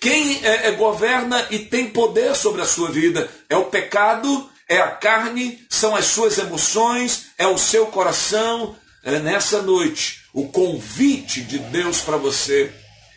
Quem 0.00 0.44
é, 0.44 0.68
é, 0.68 0.70
governa 0.72 1.46
e 1.50 1.58
tem 1.58 1.88
poder 1.88 2.34
sobre 2.34 2.62
a 2.62 2.66
sua 2.66 2.90
vida 2.90 3.30
é 3.48 3.56
o 3.56 3.66
pecado 3.66 4.50
é 4.68 4.80
a 4.80 4.90
carne, 4.90 5.58
são 5.70 5.96
as 5.96 6.04
suas 6.04 6.36
emoções, 6.36 7.30
é 7.38 7.46
o 7.46 7.56
seu 7.56 7.86
coração. 7.86 8.76
É 9.02 9.18
nessa 9.18 9.62
noite, 9.62 10.24
o 10.34 10.48
convite 10.48 11.40
de 11.40 11.58
Deus 11.58 12.02
para 12.02 12.18
você 12.18 12.70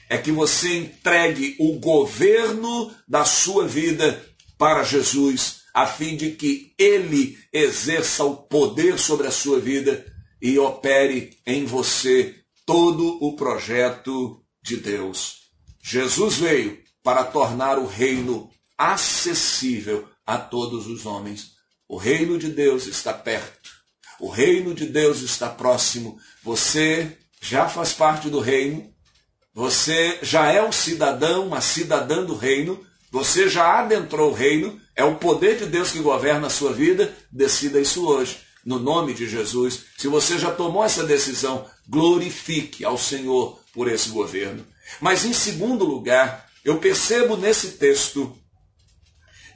é 0.10 0.18
que 0.18 0.32
você 0.32 0.78
entregue 0.78 1.58
o 1.60 1.78
governo 1.80 2.94
da 3.08 3.26
sua 3.26 3.68
vida 3.68 4.26
para 4.58 4.84
Jesus, 4.84 5.62
a 5.74 5.86
fim 5.86 6.16
de 6.16 6.32
que 6.32 6.74
ele 6.78 7.38
exerça 7.52 8.24
o 8.24 8.36
poder 8.36 8.98
sobre 8.98 9.28
a 9.28 9.32
sua 9.32 9.60
vida 9.60 10.06
e 10.42 10.58
opere 10.58 11.38
em 11.46 11.66
você 11.66 12.36
todo 12.66 13.18
o 13.22 13.36
projeto 13.36 14.42
de 14.64 14.78
Deus. 14.78 15.41
Jesus 15.82 16.38
veio 16.38 16.80
para 17.04 17.24
tornar 17.24 17.78
o 17.80 17.86
reino 17.86 18.50
acessível 18.78 20.08
a 20.26 20.38
todos 20.38 20.88
os 20.88 21.06
homens. 21.06 21.52
O 21.88 21.98
reino 21.98 22.38
de 22.38 22.50
Deus 22.50 22.88
está 22.88 23.14
perto. 23.14 23.70
O 24.20 24.30
reino 24.30 24.74
de 24.74 24.86
Deus 24.86 25.22
está 25.22 25.50
próximo. 25.50 26.18
Você 26.44 27.18
já 27.42 27.68
faz 27.68 27.92
parte 27.92 28.30
do 28.30 28.40
reino. 28.40 28.94
Você 29.54 30.20
já 30.22 30.52
é 30.52 30.64
um 30.64 30.72
cidadão, 30.72 31.48
uma 31.48 31.60
cidadã 31.60 32.24
do 32.24 32.36
reino. 32.36 32.80
Você 33.12 33.50
já 33.50 33.80
adentrou 33.80 34.32
o 34.32 34.34
reino. 34.34 34.80
É 34.96 35.04
o 35.04 35.16
poder 35.16 35.58
de 35.58 35.66
Deus 35.66 35.92
que 35.92 36.00
governa 36.00 36.48
a 36.48 36.52
sua 36.52 36.72
vida. 36.72 37.14
Decida 37.32 37.80
isso 37.80 38.08
hoje. 38.08 38.40
No 38.64 38.80
nome 38.80 39.14
de 39.14 39.28
Jesus. 39.28 39.86
Se 39.98 40.08
você 40.08 40.38
já 40.38 40.52
tomou 40.52 40.86
essa 40.86 41.04
decisão, 41.04 41.66
glorifique 41.88 42.86
ao 42.86 42.98
Senhor 42.98 43.60
por 43.74 43.88
esse 43.88 44.10
governo. 44.10 44.66
Mas 45.00 45.26
em 45.26 45.34
segundo 45.34 45.86
lugar, 45.86 46.50
eu 46.64 46.78
percebo 46.78 47.38
nesse 47.38 47.72
texto 47.72 48.38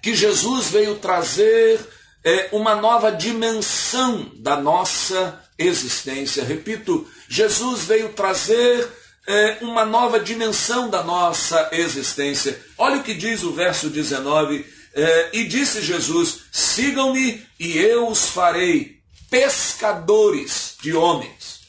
que 0.02 0.16
Jesus 0.16 0.70
veio 0.70 0.96
trazer 0.96 1.80
é, 2.24 2.50
uma 2.52 2.76
nova 2.76 3.12
dimensão 3.12 4.32
da 4.36 4.56
nossa 4.56 5.44
existência. 5.58 6.44
Repito, 6.44 7.08
Jesus 7.28 7.84
veio 7.84 8.10
trazer 8.10 8.88
é, 9.28 9.58
uma 9.62 9.86
nova 9.86 10.20
dimensão 10.20 10.90
da 10.90 11.04
nossa 11.04 11.70
existência. 11.72 12.60
Olha 12.78 12.98
o 12.98 13.04
que 13.04 13.14
diz 13.14 13.44
o 13.44 13.54
verso 13.54 13.90
19. 13.90 14.66
É, 14.94 15.30
e 15.34 15.44
disse 15.44 15.82
Jesus: 15.82 16.42
Sigam-me 16.52 17.46
e 17.60 17.78
eu 17.78 18.08
os 18.08 18.30
farei 18.30 19.00
pescadores 19.30 20.76
de 20.82 20.94
homens. 20.94 21.62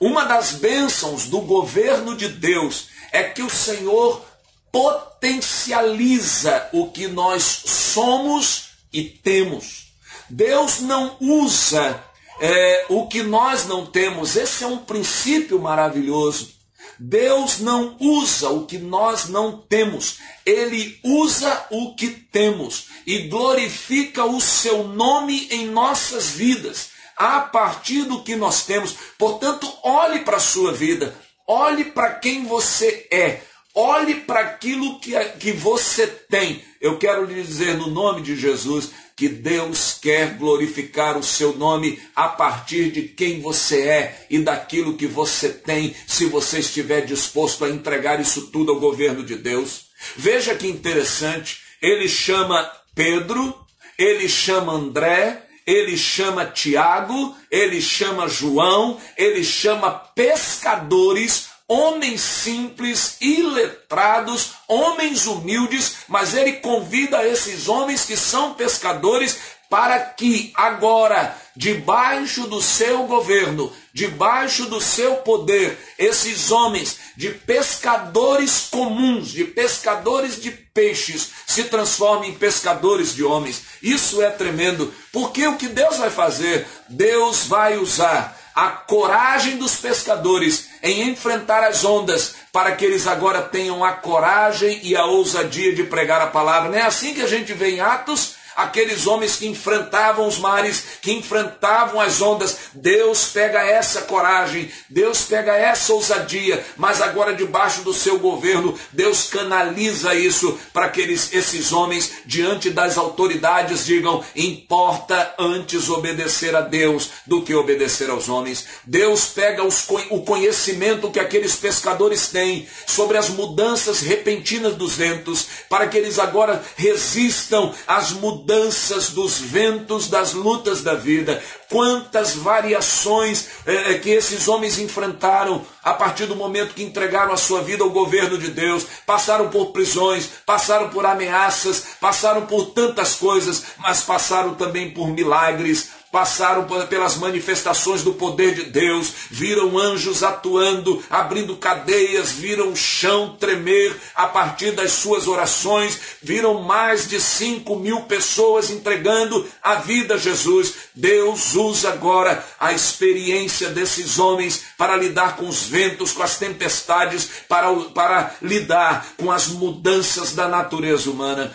Uma 0.00 0.24
das 0.24 0.52
bênçãos 0.52 1.26
do 1.26 1.40
governo 1.42 2.16
de 2.16 2.28
Deus 2.28 2.88
é 3.14 3.22
que 3.22 3.42
o 3.42 3.48
Senhor 3.48 4.26
potencializa 4.72 6.68
o 6.72 6.90
que 6.90 7.06
nós 7.06 7.44
somos 7.44 8.70
e 8.92 9.04
temos. 9.04 9.92
Deus 10.28 10.80
não 10.80 11.16
usa 11.20 12.02
é, 12.40 12.86
o 12.88 13.06
que 13.06 13.22
nós 13.22 13.66
não 13.66 13.86
temos. 13.86 14.34
Esse 14.34 14.64
é 14.64 14.66
um 14.66 14.78
princípio 14.78 15.60
maravilhoso. 15.60 16.54
Deus 16.98 17.60
não 17.60 17.96
usa 18.00 18.50
o 18.50 18.66
que 18.66 18.78
nós 18.78 19.28
não 19.28 19.58
temos, 19.58 20.18
Ele 20.46 20.98
usa 21.02 21.66
o 21.70 21.94
que 21.94 22.08
temos 22.08 22.86
e 23.06 23.28
glorifica 23.28 24.24
o 24.24 24.40
seu 24.40 24.88
nome 24.88 25.48
em 25.50 25.66
nossas 25.66 26.30
vidas, 26.30 26.90
a 27.16 27.40
partir 27.40 28.02
do 28.04 28.22
que 28.22 28.36
nós 28.36 28.64
temos. 28.64 28.94
Portanto, 29.18 29.72
olhe 29.82 30.20
para 30.20 30.36
a 30.36 30.40
sua 30.40 30.72
vida, 30.72 31.14
olhe 31.46 31.84
para 31.86 32.14
quem 32.14 32.44
você 32.44 33.06
é, 33.10 33.40
olhe 33.74 34.16
para 34.16 34.40
aquilo 34.40 35.00
que, 35.00 35.18
que 35.38 35.52
você 35.52 36.06
tem. 36.06 36.62
Eu 36.80 36.98
quero 36.98 37.24
lhe 37.24 37.42
dizer, 37.42 37.76
no 37.76 37.88
nome 37.88 38.22
de 38.22 38.36
Jesus, 38.36 38.90
que 39.16 39.28
Deus 39.28 39.96
quer 40.00 40.34
glorificar 40.36 41.16
o 41.16 41.22
seu 41.22 41.56
nome 41.56 42.00
a 42.14 42.28
partir 42.28 42.90
de 42.90 43.02
quem 43.02 43.40
você 43.40 43.82
é 43.82 44.26
e 44.28 44.38
daquilo 44.38 44.96
que 44.96 45.06
você 45.06 45.48
tem, 45.48 45.94
se 46.06 46.26
você 46.26 46.58
estiver 46.58 47.02
disposto 47.02 47.64
a 47.64 47.70
entregar 47.70 48.20
isso 48.20 48.48
tudo 48.48 48.72
ao 48.72 48.80
governo 48.80 49.24
de 49.24 49.36
Deus. 49.36 49.86
Veja 50.16 50.54
que 50.54 50.66
interessante, 50.66 51.60
ele 51.80 52.08
chama 52.08 52.70
Pedro, 52.94 53.54
ele 53.96 54.28
chama 54.28 54.72
André, 54.72 55.43
ele 55.66 55.96
chama 55.96 56.46
Tiago, 56.46 57.36
ele 57.50 57.80
chama 57.80 58.28
João, 58.28 59.00
ele 59.16 59.42
chama 59.42 59.90
pescadores 59.90 61.54
homens 61.66 62.20
simples, 62.20 63.16
iletrados, 63.20 64.52
homens 64.68 65.26
humildes, 65.26 65.96
mas 66.08 66.34
ele 66.34 66.54
convida 66.54 67.26
esses 67.26 67.68
homens 67.68 68.04
que 68.04 68.16
são 68.16 68.54
pescadores 68.54 69.53
para 69.74 69.98
que 69.98 70.52
agora, 70.54 71.36
debaixo 71.56 72.46
do 72.46 72.62
seu 72.62 73.08
governo, 73.08 73.72
debaixo 73.92 74.66
do 74.66 74.80
seu 74.80 75.16
poder, 75.16 75.76
esses 75.98 76.52
homens 76.52 76.96
de 77.16 77.30
pescadores 77.30 78.68
comuns, 78.70 79.30
de 79.30 79.42
pescadores 79.42 80.40
de 80.40 80.52
peixes, 80.52 81.28
se 81.44 81.64
transformem 81.64 82.30
em 82.30 82.34
pescadores 82.34 83.16
de 83.16 83.24
homens. 83.24 83.62
Isso 83.82 84.22
é 84.22 84.30
tremendo, 84.30 84.94
porque 85.12 85.44
o 85.44 85.56
que 85.56 85.66
Deus 85.66 85.96
vai 85.96 86.10
fazer? 86.10 86.64
Deus 86.88 87.48
vai 87.48 87.76
usar 87.76 88.40
a 88.54 88.68
coragem 88.68 89.56
dos 89.56 89.74
pescadores 89.74 90.68
em 90.84 91.10
enfrentar 91.10 91.64
as 91.64 91.84
ondas, 91.84 92.36
para 92.52 92.76
que 92.76 92.84
eles 92.84 93.08
agora 93.08 93.42
tenham 93.42 93.84
a 93.84 93.90
coragem 93.90 94.78
e 94.84 94.94
a 94.94 95.04
ousadia 95.04 95.74
de 95.74 95.82
pregar 95.82 96.22
a 96.22 96.28
palavra. 96.28 96.70
Não 96.70 96.78
é 96.78 96.82
assim 96.82 97.12
que 97.12 97.22
a 97.22 97.26
gente 97.26 97.52
vê 97.52 97.70
em 97.70 97.80
Atos? 97.80 98.43
Aqueles 98.56 99.06
homens 99.06 99.36
que 99.36 99.46
enfrentavam 99.46 100.26
os 100.26 100.38
mares, 100.38 100.84
que 101.00 101.12
enfrentavam 101.12 102.00
as 102.00 102.20
ondas. 102.20 102.56
Deus 102.74 103.26
pega 103.26 103.62
essa 103.62 104.02
coragem, 104.02 104.70
Deus 104.88 105.22
pega 105.22 105.54
essa 105.54 105.92
ousadia, 105.92 106.64
mas 106.76 107.00
agora 107.00 107.34
debaixo 107.34 107.82
do 107.82 107.92
seu 107.92 108.18
governo, 108.18 108.78
Deus 108.92 109.28
canaliza 109.28 110.14
isso 110.14 110.58
para 110.72 110.88
que 110.88 111.00
eles, 111.00 111.32
esses 111.32 111.72
homens, 111.72 112.12
diante 112.24 112.70
das 112.70 112.96
autoridades, 112.96 113.84
digam: 113.84 114.24
importa 114.36 115.34
antes 115.38 115.88
obedecer 115.88 116.54
a 116.54 116.60
Deus 116.60 117.10
do 117.26 117.42
que 117.42 117.54
obedecer 117.54 118.10
aos 118.10 118.28
homens. 118.28 118.66
Deus 118.84 119.26
pega 119.26 119.64
os, 119.64 119.86
o 120.10 120.22
conhecimento 120.22 121.10
que 121.10 121.20
aqueles 121.20 121.56
pescadores 121.56 122.28
têm 122.28 122.68
sobre 122.86 123.18
as 123.18 123.28
mudanças 123.28 124.00
repentinas 124.00 124.74
dos 124.74 124.94
ventos, 124.94 125.46
para 125.68 125.88
que 125.88 125.98
eles 125.98 126.18
agora 126.18 126.62
resistam 126.76 127.74
às 127.86 128.10
mudanças 128.12 128.43
mudanças 128.44 129.08
dos 129.08 129.38
ventos, 129.38 130.08
das 130.08 130.34
lutas 130.34 130.82
da 130.82 130.94
vida, 130.94 131.42
quantas 131.70 132.36
variações 132.36 133.48
é, 133.64 133.94
que 133.94 134.10
esses 134.10 134.46
homens 134.46 134.78
enfrentaram 134.78 135.64
a 135.82 135.94
partir 135.94 136.26
do 136.26 136.36
momento 136.36 136.74
que 136.74 136.82
entregaram 136.82 137.32
a 137.32 137.38
sua 137.38 137.62
vida 137.62 137.82
ao 137.82 137.90
governo 137.90 138.36
de 138.36 138.48
Deus, 138.48 138.86
passaram 139.06 139.48
por 139.48 139.72
prisões, 139.72 140.28
passaram 140.44 140.90
por 140.90 141.06
ameaças, 141.06 141.96
passaram 141.98 142.42
por 142.44 142.66
tantas 142.66 143.14
coisas, 143.14 143.64
mas 143.78 144.02
passaram 144.02 144.54
também 144.54 144.90
por 144.90 145.08
milagres, 145.08 145.88
passaram 146.14 146.64
pelas 146.86 147.16
manifestações 147.16 148.04
do 148.04 148.14
poder 148.14 148.54
de 148.54 148.70
Deus, 148.70 149.12
viram 149.32 149.76
anjos 149.76 150.22
atuando, 150.22 151.02
abrindo 151.10 151.56
cadeias, 151.56 152.30
viram 152.30 152.70
o 152.70 152.76
chão 152.76 153.36
tremer 153.36 153.92
a 154.14 154.28
partir 154.28 154.70
das 154.70 154.92
suas 154.92 155.26
orações, 155.26 155.98
viram 156.22 156.62
mais 156.62 157.08
de 157.08 157.20
5 157.20 157.74
mil 157.80 158.02
pessoas 158.02 158.70
entregando 158.70 159.44
a 159.60 159.74
vida 159.74 160.14
a 160.14 160.16
Jesus. 160.16 160.74
Deus 160.94 161.56
usa 161.56 161.88
agora 161.88 162.46
a 162.60 162.72
experiência 162.72 163.70
desses 163.70 164.16
homens 164.16 164.66
para 164.78 164.94
lidar 164.94 165.34
com 165.34 165.48
os 165.48 165.64
ventos, 165.64 166.12
com 166.12 166.22
as 166.22 166.38
tempestades, 166.38 167.28
para, 167.48 167.74
para 167.92 168.36
lidar 168.40 169.04
com 169.16 169.32
as 169.32 169.48
mudanças 169.48 170.32
da 170.32 170.46
natureza 170.46 171.10
humana. 171.10 171.52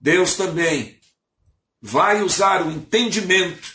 Deus 0.00 0.34
também 0.34 0.95
vai 1.86 2.20
usar 2.20 2.66
o 2.66 2.70
entendimento 2.70 3.68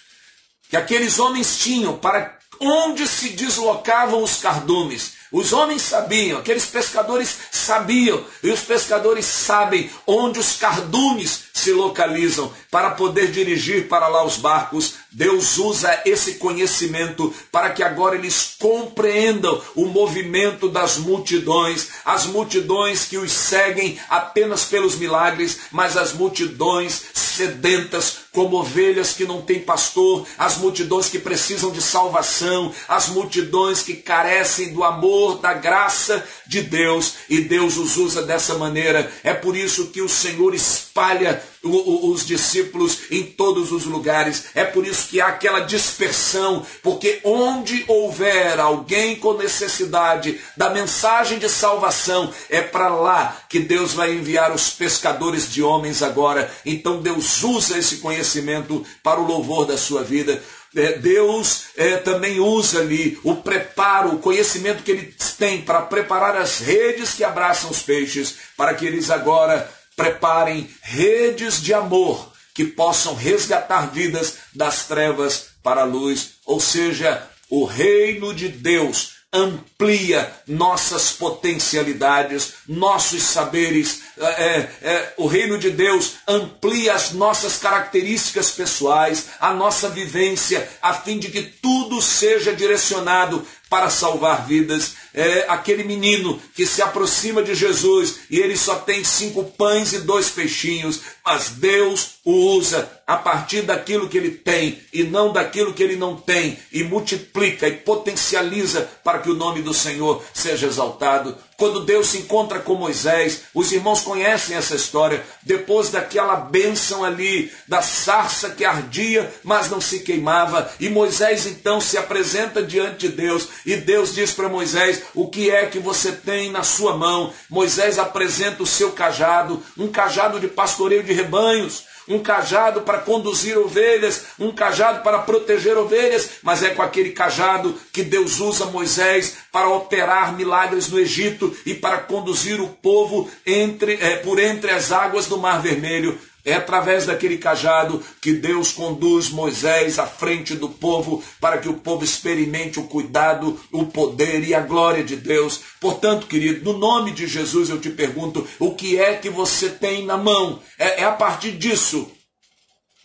que 0.69 0.75
aqueles 0.75 1.17
homens 1.17 1.59
tinham 1.59 1.97
para 1.97 2.37
onde 2.59 3.07
se 3.07 3.29
deslocavam 3.29 4.21
os 4.21 4.37
cardumes. 4.37 5.13
Os 5.31 5.53
homens 5.53 5.81
sabiam, 5.81 6.39
aqueles 6.39 6.65
pescadores 6.65 7.33
sabiam, 7.51 8.23
e 8.43 8.49
os 8.49 8.59
pescadores 8.59 9.25
sabem 9.25 9.89
onde 10.05 10.39
os 10.39 10.57
cardumes 10.57 11.45
se 11.61 11.71
localizam 11.71 12.51
para 12.69 12.91
poder 12.91 13.31
dirigir 13.31 13.87
para 13.87 14.07
lá 14.07 14.25
os 14.25 14.37
barcos. 14.37 14.95
Deus 15.11 15.57
usa 15.57 16.01
esse 16.05 16.35
conhecimento 16.35 17.33
para 17.51 17.69
que 17.71 17.83
agora 17.83 18.15
eles 18.15 18.55
compreendam 18.57 19.61
o 19.75 19.85
movimento 19.85 20.69
das 20.69 20.97
multidões, 20.97 21.89
as 22.05 22.25
multidões 22.25 23.05
que 23.05 23.17
os 23.17 23.31
seguem 23.31 23.99
apenas 24.09 24.63
pelos 24.63 24.95
milagres, 24.95 25.59
mas 25.71 25.97
as 25.97 26.13
multidões 26.13 27.01
sedentas 27.13 28.21
como 28.31 28.57
ovelhas 28.57 29.13
que 29.13 29.25
não 29.25 29.41
têm 29.41 29.59
pastor, 29.59 30.25
as 30.37 30.57
multidões 30.57 31.09
que 31.09 31.19
precisam 31.19 31.71
de 31.71 31.81
salvação, 31.81 32.73
as 32.87 33.09
multidões 33.09 33.83
que 33.83 33.95
carecem 33.95 34.73
do 34.73 34.83
amor, 34.83 35.39
da 35.39 35.53
graça 35.53 36.25
de 36.47 36.61
Deus, 36.61 37.15
e 37.29 37.41
Deus 37.41 37.77
os 37.77 37.97
usa 37.97 38.23
dessa 38.23 38.55
maneira. 38.55 39.11
É 39.23 39.33
por 39.33 39.57
isso 39.57 39.87
que 39.87 40.01
o 40.01 40.09
Senhor 40.09 40.55
espalha 40.55 41.43
os 41.63 42.25
discípulos 42.25 42.99
em 43.11 43.23
todos 43.23 43.71
os 43.71 43.85
lugares. 43.85 44.45
É 44.55 44.63
por 44.63 44.85
isso 44.85 45.07
que 45.07 45.21
há 45.21 45.27
aquela 45.27 45.61
dispersão, 45.61 46.65
porque 46.81 47.19
onde 47.23 47.83
houver 47.87 48.59
alguém 48.59 49.15
com 49.15 49.33
necessidade 49.33 50.39
da 50.57 50.69
mensagem 50.69 51.39
de 51.39 51.49
salvação, 51.49 52.33
é 52.49 52.61
para 52.61 52.89
lá 52.89 53.37
que 53.49 53.59
Deus 53.59 53.93
vai 53.93 54.13
enviar 54.13 54.53
os 54.53 54.69
pescadores 54.69 55.51
de 55.51 55.61
homens 55.61 56.01
agora. 56.01 56.51
Então 56.65 57.01
Deus 57.01 57.43
usa 57.43 57.77
esse 57.77 57.97
conhecimento 57.97 58.85
para 59.03 59.19
o 59.19 59.25
louvor 59.25 59.65
da 59.65 59.77
sua 59.77 60.03
vida. 60.03 60.41
É, 60.73 60.97
Deus 60.97 61.63
é, 61.75 61.97
também 61.97 62.39
usa 62.39 62.79
ali 62.79 63.19
o 63.23 63.35
preparo, 63.35 64.15
o 64.15 64.19
conhecimento 64.19 64.83
que 64.83 64.91
ele 64.91 65.13
tem 65.37 65.61
para 65.61 65.81
preparar 65.81 66.37
as 66.37 66.59
redes 66.59 67.13
que 67.13 67.25
abraçam 67.25 67.69
os 67.69 67.81
peixes, 67.81 68.35
para 68.55 68.73
que 68.73 68.85
eles 68.85 69.09
agora 69.09 69.69
preparem 70.01 70.67
redes 70.81 71.61
de 71.61 71.75
amor 71.75 72.33
que 72.55 72.65
possam 72.65 73.13
resgatar 73.13 73.91
vidas 73.91 74.37
das 74.53 74.87
trevas 74.87 75.49
para 75.61 75.81
a 75.81 75.85
luz, 75.85 76.37
ou 76.43 76.59
seja, 76.59 77.21
o 77.51 77.65
reino 77.65 78.33
de 78.33 78.47
Deus 78.47 79.21
amplia 79.31 80.29
nossas 80.47 81.11
potencialidades, 81.11 82.53
nossos 82.67 83.21
saberes. 83.21 84.01
É, 84.17 84.25
é, 84.25 84.69
é, 84.81 85.13
o 85.17 85.27
reino 85.27 85.57
de 85.59 85.69
Deus 85.69 86.13
amplia 86.27 86.95
as 86.95 87.11
nossas 87.11 87.57
características 87.57 88.51
pessoais, 88.51 89.27
a 89.39 89.53
nossa 89.53 89.87
vivência, 89.87 90.67
a 90.81 90.95
fim 90.95 91.19
de 91.19 91.29
que 91.29 91.43
tudo 91.43 92.01
seja 92.01 92.53
direcionado 92.53 93.45
para 93.71 93.89
salvar 93.89 94.45
vidas. 94.45 94.95
É 95.13 95.45
aquele 95.47 95.85
menino 95.85 96.37
que 96.53 96.65
se 96.65 96.81
aproxima 96.81 97.41
de 97.41 97.55
Jesus 97.55 98.19
e 98.29 98.37
ele 98.37 98.57
só 98.57 98.75
tem 98.75 99.01
cinco 99.01 99.45
pães 99.45 99.93
e 99.93 99.99
dois 99.99 100.29
peixinhos, 100.29 100.99
mas 101.31 101.51
Deus 101.51 102.15
usa 102.25 102.91
a 103.07 103.15
partir 103.15 103.61
daquilo 103.61 104.09
que 104.09 104.17
ele 104.17 104.31
tem 104.31 104.79
e 104.93 105.03
não 105.03 105.31
daquilo 105.31 105.73
que 105.73 105.81
ele 105.81 105.95
não 105.95 106.15
tem, 106.15 106.57
e 106.71 106.83
multiplica 106.83 107.67
e 107.67 107.77
potencializa 107.77 108.89
para 109.03 109.19
que 109.19 109.29
o 109.29 109.35
nome 109.35 109.61
do 109.61 109.73
Senhor 109.73 110.23
seja 110.33 110.67
exaltado. 110.67 111.35
Quando 111.57 111.85
Deus 111.85 112.07
se 112.07 112.17
encontra 112.17 112.59
com 112.59 112.73
Moisés, 112.73 113.43
os 113.53 113.71
irmãos 113.71 114.01
conhecem 114.01 114.57
essa 114.57 114.73
história, 114.75 115.23
depois 115.43 115.89
daquela 115.89 116.35
bênção 116.35 117.03
ali, 117.03 117.51
da 117.67 117.83
sarça 117.83 118.49
que 118.49 118.65
ardia, 118.65 119.31
mas 119.43 119.69
não 119.69 119.79
se 119.79 119.99
queimava, 119.99 120.71
e 120.79 120.89
Moisés 120.89 121.45
então 121.45 121.79
se 121.79 121.99
apresenta 121.99 122.63
diante 122.63 123.07
de 123.07 123.09
Deus, 123.09 123.47
e 123.63 123.75
Deus 123.75 124.15
diz 124.15 124.31
para 124.31 124.49
Moisés: 124.49 125.03
O 125.13 125.27
que 125.27 125.51
é 125.51 125.67
que 125.67 125.77
você 125.77 126.11
tem 126.11 126.49
na 126.49 126.63
sua 126.63 126.97
mão? 126.97 127.31
Moisés 127.47 127.99
apresenta 127.99 128.63
o 128.63 128.67
seu 128.67 128.93
cajado, 128.93 129.61
um 129.77 129.87
cajado 129.87 130.39
de 130.39 130.47
pastoreio 130.47 131.03
de 131.03 131.13
rebanhos 131.21 131.91
um 132.07 132.19
cajado 132.19 132.81
para 132.81 132.99
conduzir 132.99 133.57
ovelhas, 133.57 134.25
um 134.39 134.51
cajado 134.51 135.03
para 135.03 135.19
proteger 135.19 135.77
ovelhas, 135.77 136.31
mas 136.41 136.63
é 136.63 136.69
com 136.69 136.81
aquele 136.81 137.11
cajado 137.11 137.75
que 137.91 138.03
Deus 138.03 138.39
usa 138.39 138.65
Moisés 138.65 139.37
para 139.51 139.69
operar 139.69 140.35
milagres 140.35 140.89
no 140.89 140.99
Egito 140.99 141.55
e 141.65 141.73
para 141.73 141.99
conduzir 141.99 142.59
o 142.59 142.67
povo 142.67 143.29
entre, 143.45 143.93
é, 143.93 144.17
por 144.17 144.39
entre 144.39 144.71
as 144.71 144.91
águas 144.91 145.27
do 145.27 145.37
Mar 145.37 145.61
Vermelho. 145.61 146.17
É 146.43 146.53
através 146.53 147.05
daquele 147.05 147.37
cajado 147.37 148.03
que 148.21 148.33
Deus 148.33 148.71
conduz 148.71 149.29
Moisés 149.29 149.99
à 149.99 150.07
frente 150.07 150.55
do 150.55 150.69
povo 150.69 151.23
para 151.39 151.57
que 151.57 151.69
o 151.69 151.75
povo 151.75 152.03
experimente 152.03 152.79
o 152.79 152.87
cuidado, 152.87 153.59
o 153.71 153.85
poder 153.85 154.43
e 154.47 154.53
a 154.53 154.61
glória 154.61 155.03
de 155.03 155.15
Deus. 155.15 155.59
Portanto, 155.79 156.27
querido, 156.27 156.71
no 156.71 156.77
nome 156.77 157.11
de 157.11 157.27
Jesus 157.27 157.69
eu 157.69 157.79
te 157.79 157.89
pergunto: 157.89 158.47
o 158.59 158.73
que 158.73 158.99
é 158.99 159.15
que 159.15 159.29
você 159.29 159.69
tem 159.69 160.05
na 160.05 160.17
mão? 160.17 160.61
É, 160.79 161.01
é 161.01 161.03
a 161.03 161.11
partir 161.11 161.51
disso 161.51 162.11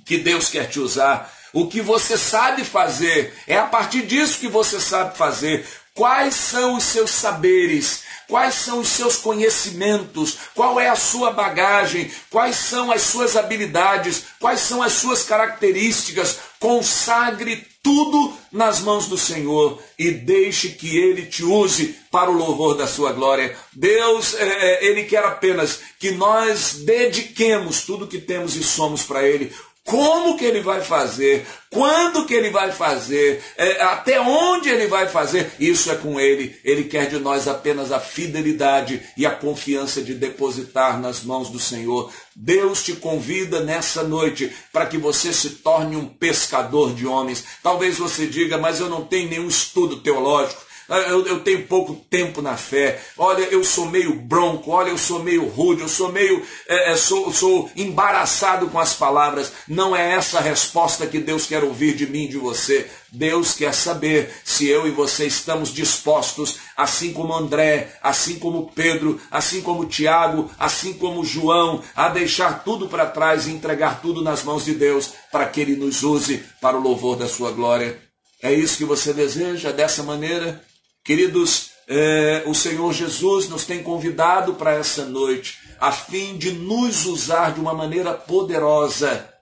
que 0.06 0.16
Deus 0.16 0.48
quer 0.48 0.68
te 0.68 0.80
usar. 0.80 1.34
O 1.52 1.68
que 1.68 1.80
você 1.80 2.18
sabe 2.18 2.64
fazer, 2.64 3.34
é 3.46 3.56
a 3.56 3.64
partir 3.64 4.02
disso 4.02 4.38
que 4.38 4.48
você 4.48 4.78
sabe 4.78 5.16
fazer. 5.16 5.66
Quais 5.94 6.34
são 6.34 6.76
os 6.76 6.84
seus 6.84 7.10
saberes? 7.10 8.02
Quais 8.28 8.54
são 8.54 8.80
os 8.80 8.88
seus 8.88 9.16
conhecimentos? 9.16 10.36
Qual 10.54 10.80
é 10.80 10.88
a 10.88 10.96
sua 10.96 11.30
bagagem? 11.30 12.10
Quais 12.30 12.56
são 12.56 12.90
as 12.90 13.02
suas 13.02 13.36
habilidades? 13.36 14.24
Quais 14.40 14.60
são 14.60 14.82
as 14.82 14.92
suas 14.92 15.22
características? 15.22 16.38
Consagre 16.58 17.64
tudo 17.82 18.36
nas 18.50 18.80
mãos 18.80 19.06
do 19.06 19.16
Senhor 19.16 19.80
e 19.96 20.10
deixe 20.10 20.70
que 20.70 20.98
Ele 20.98 21.26
te 21.26 21.44
use 21.44 21.96
para 22.10 22.28
o 22.28 22.36
louvor 22.36 22.76
da 22.76 22.86
sua 22.86 23.12
glória. 23.12 23.56
Deus, 23.72 24.34
é, 24.34 24.44
é 24.44 24.84
Ele 24.86 25.04
quer 25.04 25.24
apenas 25.24 25.78
que 25.98 26.10
nós 26.10 26.80
dediquemos 26.84 27.82
tudo 27.82 28.08
que 28.08 28.18
temos 28.18 28.56
e 28.56 28.62
somos 28.64 29.04
para 29.04 29.22
Ele. 29.22 29.54
Como 29.86 30.36
que 30.36 30.44
ele 30.44 30.60
vai 30.60 30.82
fazer? 30.82 31.46
Quando 31.70 32.26
que 32.26 32.34
ele 32.34 32.50
vai 32.50 32.72
fazer? 32.72 33.40
É, 33.56 33.82
até 33.82 34.20
onde 34.20 34.68
ele 34.68 34.88
vai 34.88 35.06
fazer? 35.06 35.52
Isso 35.60 35.92
é 35.92 35.94
com 35.94 36.18
ele. 36.18 36.58
Ele 36.64 36.84
quer 36.84 37.08
de 37.08 37.20
nós 37.20 37.46
apenas 37.46 37.92
a 37.92 38.00
fidelidade 38.00 39.00
e 39.16 39.24
a 39.24 39.30
confiança 39.30 40.02
de 40.02 40.12
depositar 40.12 41.00
nas 41.00 41.22
mãos 41.22 41.50
do 41.50 41.60
Senhor. 41.60 42.12
Deus 42.34 42.82
te 42.82 42.94
convida 42.94 43.60
nessa 43.60 44.02
noite 44.02 44.52
para 44.72 44.86
que 44.86 44.98
você 44.98 45.32
se 45.32 45.50
torne 45.50 45.94
um 45.94 46.06
pescador 46.08 46.92
de 46.92 47.06
homens. 47.06 47.44
Talvez 47.62 47.96
você 47.96 48.26
diga, 48.26 48.58
mas 48.58 48.80
eu 48.80 48.88
não 48.88 49.04
tenho 49.04 49.30
nenhum 49.30 49.46
estudo 49.46 49.98
teológico. 49.98 50.65
Ah, 50.88 50.98
eu, 50.98 51.26
eu, 51.26 51.40
tenho 51.40 51.66
pouco 51.66 51.96
tempo 52.08 52.40
na 52.40 52.56
fé, 52.56 53.00
olha, 53.18 53.42
eu 53.42 53.64
sou 53.64 53.86
meio 53.86 54.14
bronco, 54.14 54.70
olha, 54.70 54.90
eu 54.90 54.98
sou 54.98 55.20
meio 55.20 55.48
rude, 55.48 55.82
eu 55.82 55.88
sou 55.88 56.12
meio, 56.12 56.40
é, 56.68 56.92
é, 56.92 56.96
sou, 56.96 57.32
sou 57.32 57.68
embaraçado 57.74 58.68
com 58.68 58.78
as 58.78 58.94
palavras. 58.94 59.52
Não 59.66 59.96
é 59.96 60.12
essa 60.12 60.38
a 60.38 60.42
resposta 60.42 61.06
que 61.06 61.18
Deus 61.18 61.46
quer 61.46 61.64
ouvir 61.64 61.96
de 61.96 62.06
mim 62.06 62.28
de 62.28 62.38
você. 62.38 62.88
Deus 63.10 63.54
quer 63.54 63.74
saber 63.74 64.32
se 64.44 64.68
eu 64.68 64.86
e 64.86 64.90
você 64.90 65.26
estamos 65.26 65.72
dispostos, 65.72 66.58
assim 66.76 67.12
como 67.12 67.34
André, 67.34 67.88
assim 68.00 68.38
como 68.38 68.70
Pedro, 68.72 69.20
assim 69.30 69.62
como 69.62 69.86
Tiago, 69.86 70.50
assim 70.58 70.92
como 70.92 71.24
João, 71.24 71.82
a 71.96 72.08
deixar 72.08 72.62
tudo 72.62 72.88
para 72.88 73.06
trás 73.06 73.46
e 73.46 73.50
entregar 73.50 74.00
tudo 74.00 74.22
nas 74.22 74.44
mãos 74.44 74.64
de 74.64 74.74
Deus 74.74 75.14
para 75.32 75.46
que 75.46 75.60
Ele 75.60 75.76
nos 75.76 76.04
use 76.04 76.44
para 76.60 76.76
o 76.76 76.80
louvor 76.80 77.16
da 77.16 77.26
Sua 77.26 77.50
glória. 77.50 77.98
É 78.42 78.52
isso 78.52 78.76
que 78.76 78.84
você 78.84 79.12
deseja 79.12 79.72
dessa 79.72 80.02
maneira? 80.02 80.62
Queridos, 81.06 81.70
é, 81.86 82.42
o 82.46 82.52
Senhor 82.52 82.92
Jesus 82.92 83.48
nos 83.48 83.64
tem 83.64 83.80
convidado 83.80 84.54
para 84.54 84.72
essa 84.72 85.04
noite, 85.04 85.56
a 85.78 85.92
fim 85.92 86.36
de 86.36 86.50
nos 86.50 87.06
usar 87.06 87.54
de 87.54 87.60
uma 87.60 87.72
maneira 87.72 88.12
poderosa. 88.12 89.32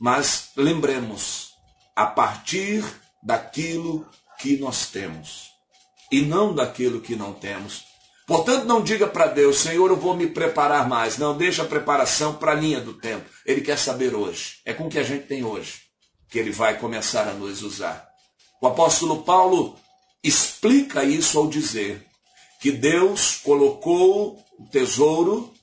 Mas 0.00 0.52
lembremos, 0.56 1.50
a 1.94 2.06
partir 2.06 2.82
daquilo 3.22 4.08
que 4.38 4.56
nós 4.56 4.86
temos, 4.86 5.50
e 6.10 6.22
não 6.22 6.54
daquilo 6.54 7.02
que 7.02 7.14
não 7.14 7.34
temos. 7.34 7.84
Portanto, 8.26 8.64
não 8.64 8.82
diga 8.82 9.06
para 9.06 9.26
Deus, 9.26 9.58
Senhor, 9.58 9.90
eu 9.90 9.96
vou 9.96 10.16
me 10.16 10.26
preparar 10.26 10.88
mais. 10.88 11.18
Não, 11.18 11.36
deixa 11.36 11.62
a 11.62 11.66
preparação 11.66 12.36
para 12.36 12.52
a 12.52 12.54
linha 12.54 12.80
do 12.80 12.94
tempo. 12.94 13.28
Ele 13.44 13.60
quer 13.60 13.78
saber 13.78 14.14
hoje. 14.14 14.60
É 14.64 14.72
com 14.72 14.86
o 14.86 14.90
que 14.90 14.98
a 14.98 15.04
gente 15.04 15.26
tem 15.26 15.44
hoje 15.44 15.82
que 16.28 16.38
ele 16.38 16.50
vai 16.50 16.78
começar 16.78 17.28
a 17.28 17.34
nos 17.34 17.62
usar. 17.62 18.08
O 18.62 18.66
apóstolo 18.66 19.22
Paulo 19.22 19.78
explica 20.22 21.04
isso 21.04 21.38
ao 21.38 21.48
dizer 21.48 22.04
que 22.60 22.72
Deus 22.72 23.36
colocou 23.36 24.42
o 24.58 24.66
tesouro 24.70 25.54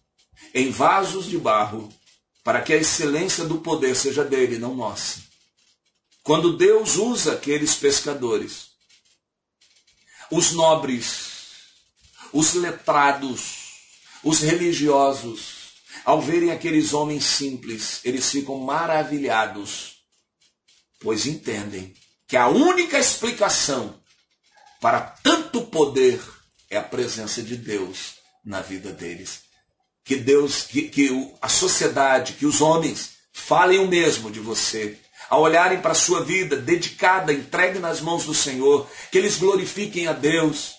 em 0.53 0.69
vasos 0.69 1.25
de 1.25 1.37
barro 1.37 1.91
para 2.43 2.61
que 2.61 2.73
a 2.73 2.77
excelência 2.77 3.45
do 3.45 3.59
poder 3.59 3.95
seja 3.95 4.23
dele, 4.23 4.57
não 4.57 4.75
nossa. 4.75 5.21
Quando 6.21 6.55
Deus 6.55 6.95
usa 6.95 7.33
aqueles 7.33 7.75
pescadores, 7.75 8.67
os 10.29 10.51
nobres, 10.51 11.31
os 12.31 12.53
letrados, 12.53 13.63
os 14.23 14.39
religiosos, 14.39 15.63
ao 16.05 16.21
verem 16.21 16.51
aqueles 16.51 16.93
homens 16.93 17.23
simples, 17.23 18.01
eles 18.03 18.29
ficam 18.29 18.57
maravilhados, 18.59 19.97
pois 20.99 21.25
entendem 21.25 21.93
que 22.27 22.35
a 22.35 22.47
única 22.47 22.97
explicação 22.97 24.01
para 24.83 24.99
tanto 24.99 25.61
poder 25.61 26.19
é 26.69 26.75
a 26.75 26.83
presença 26.83 27.41
de 27.41 27.55
Deus 27.55 28.15
na 28.43 28.59
vida 28.59 28.91
deles. 28.91 29.43
Que 30.03 30.17
Deus, 30.17 30.63
que, 30.63 30.89
que 30.89 31.33
a 31.41 31.47
sociedade, 31.47 32.33
que 32.33 32.45
os 32.45 32.59
homens 32.59 33.11
falem 33.31 33.79
o 33.79 33.87
mesmo 33.87 34.29
de 34.29 34.41
você. 34.41 34.97
Ao 35.29 35.41
olharem 35.41 35.79
para 35.79 35.93
a 35.93 35.95
sua 35.95 36.21
vida 36.21 36.57
dedicada, 36.57 37.31
entregue 37.31 37.79
nas 37.79 38.01
mãos 38.01 38.25
do 38.25 38.33
Senhor, 38.33 38.85
que 39.09 39.17
eles 39.17 39.37
glorifiquem 39.37 40.07
a 40.07 40.11
Deus. 40.11 40.73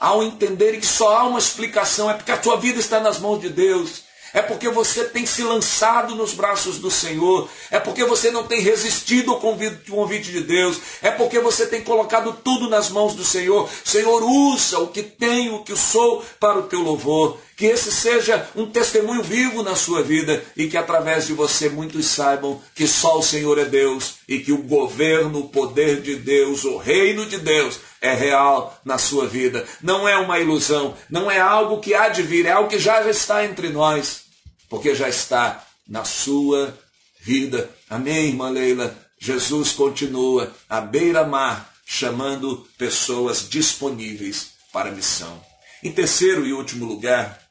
Ao 0.00 0.22
entenderem 0.22 0.80
que 0.80 0.86
só 0.86 1.18
há 1.18 1.24
uma 1.24 1.38
explicação, 1.38 2.10
é 2.10 2.14
porque 2.14 2.32
a 2.32 2.38
tua 2.38 2.56
vida 2.56 2.80
está 2.80 3.00
nas 3.00 3.18
mãos 3.18 3.42
de 3.42 3.50
Deus 3.50 4.05
é 4.32 4.42
porque 4.42 4.68
você 4.68 5.04
tem 5.04 5.24
se 5.24 5.42
lançado 5.42 6.14
nos 6.14 6.34
braços 6.34 6.78
do 6.78 6.90
Senhor, 6.90 7.48
é 7.70 7.78
porque 7.78 8.04
você 8.04 8.30
não 8.30 8.44
tem 8.44 8.60
resistido 8.60 9.32
ao 9.32 9.40
convite, 9.40 10.30
de 10.30 10.40
Deus, 10.40 10.78
é 11.02 11.10
porque 11.10 11.38
você 11.38 11.66
tem 11.66 11.82
colocado 11.82 12.32
tudo 12.44 12.68
nas 12.68 12.90
mãos 12.90 13.14
do 13.14 13.24
Senhor. 13.24 13.68
Senhor, 13.84 14.22
usa 14.22 14.78
o 14.78 14.88
que 14.88 15.02
tenho, 15.02 15.56
o 15.56 15.64
que 15.64 15.76
sou 15.76 16.24
para 16.40 16.58
o 16.58 16.64
teu 16.64 16.80
louvor. 16.80 17.38
Que 17.56 17.66
esse 17.66 17.90
seja 17.90 18.46
um 18.54 18.66
testemunho 18.66 19.22
vivo 19.22 19.62
na 19.62 19.74
sua 19.74 20.02
vida 20.02 20.44
e 20.54 20.68
que 20.68 20.76
através 20.76 21.26
de 21.26 21.32
você 21.32 21.70
muitos 21.70 22.04
saibam 22.06 22.60
que 22.74 22.86
só 22.86 23.18
o 23.18 23.22
Senhor 23.22 23.58
é 23.58 23.64
Deus 23.64 24.16
e 24.28 24.40
que 24.40 24.52
o 24.52 24.62
governo, 24.62 25.38
o 25.38 25.48
poder 25.48 26.02
de 26.02 26.16
Deus, 26.16 26.64
o 26.64 26.76
reino 26.76 27.24
de 27.24 27.38
Deus 27.38 27.80
é 28.06 28.14
real 28.14 28.80
na 28.84 28.98
sua 28.98 29.26
vida. 29.26 29.66
Não 29.82 30.08
é 30.08 30.16
uma 30.16 30.38
ilusão, 30.38 30.96
não 31.10 31.30
é 31.30 31.38
algo 31.38 31.80
que 31.80 31.94
há 31.94 32.08
de 32.08 32.22
vir, 32.22 32.46
é 32.46 32.52
algo 32.52 32.70
que 32.70 32.78
já 32.78 33.08
está 33.08 33.44
entre 33.44 33.68
nós 33.68 34.26
porque 34.68 34.94
já 34.94 35.08
está 35.08 35.64
na 35.86 36.04
sua 36.04 36.76
vida. 37.20 37.70
Amém, 37.88 38.28
irmã 38.28 38.50
Leila? 38.50 38.96
Jesus 39.18 39.72
continua 39.72 40.52
à 40.68 40.80
beira-mar, 40.80 41.72
chamando 41.84 42.66
pessoas 42.76 43.48
disponíveis 43.48 44.50
para 44.72 44.90
a 44.90 44.92
missão. 44.92 45.40
Em 45.82 45.92
terceiro 45.92 46.44
e 46.44 46.52
último 46.52 46.84
lugar, 46.84 47.45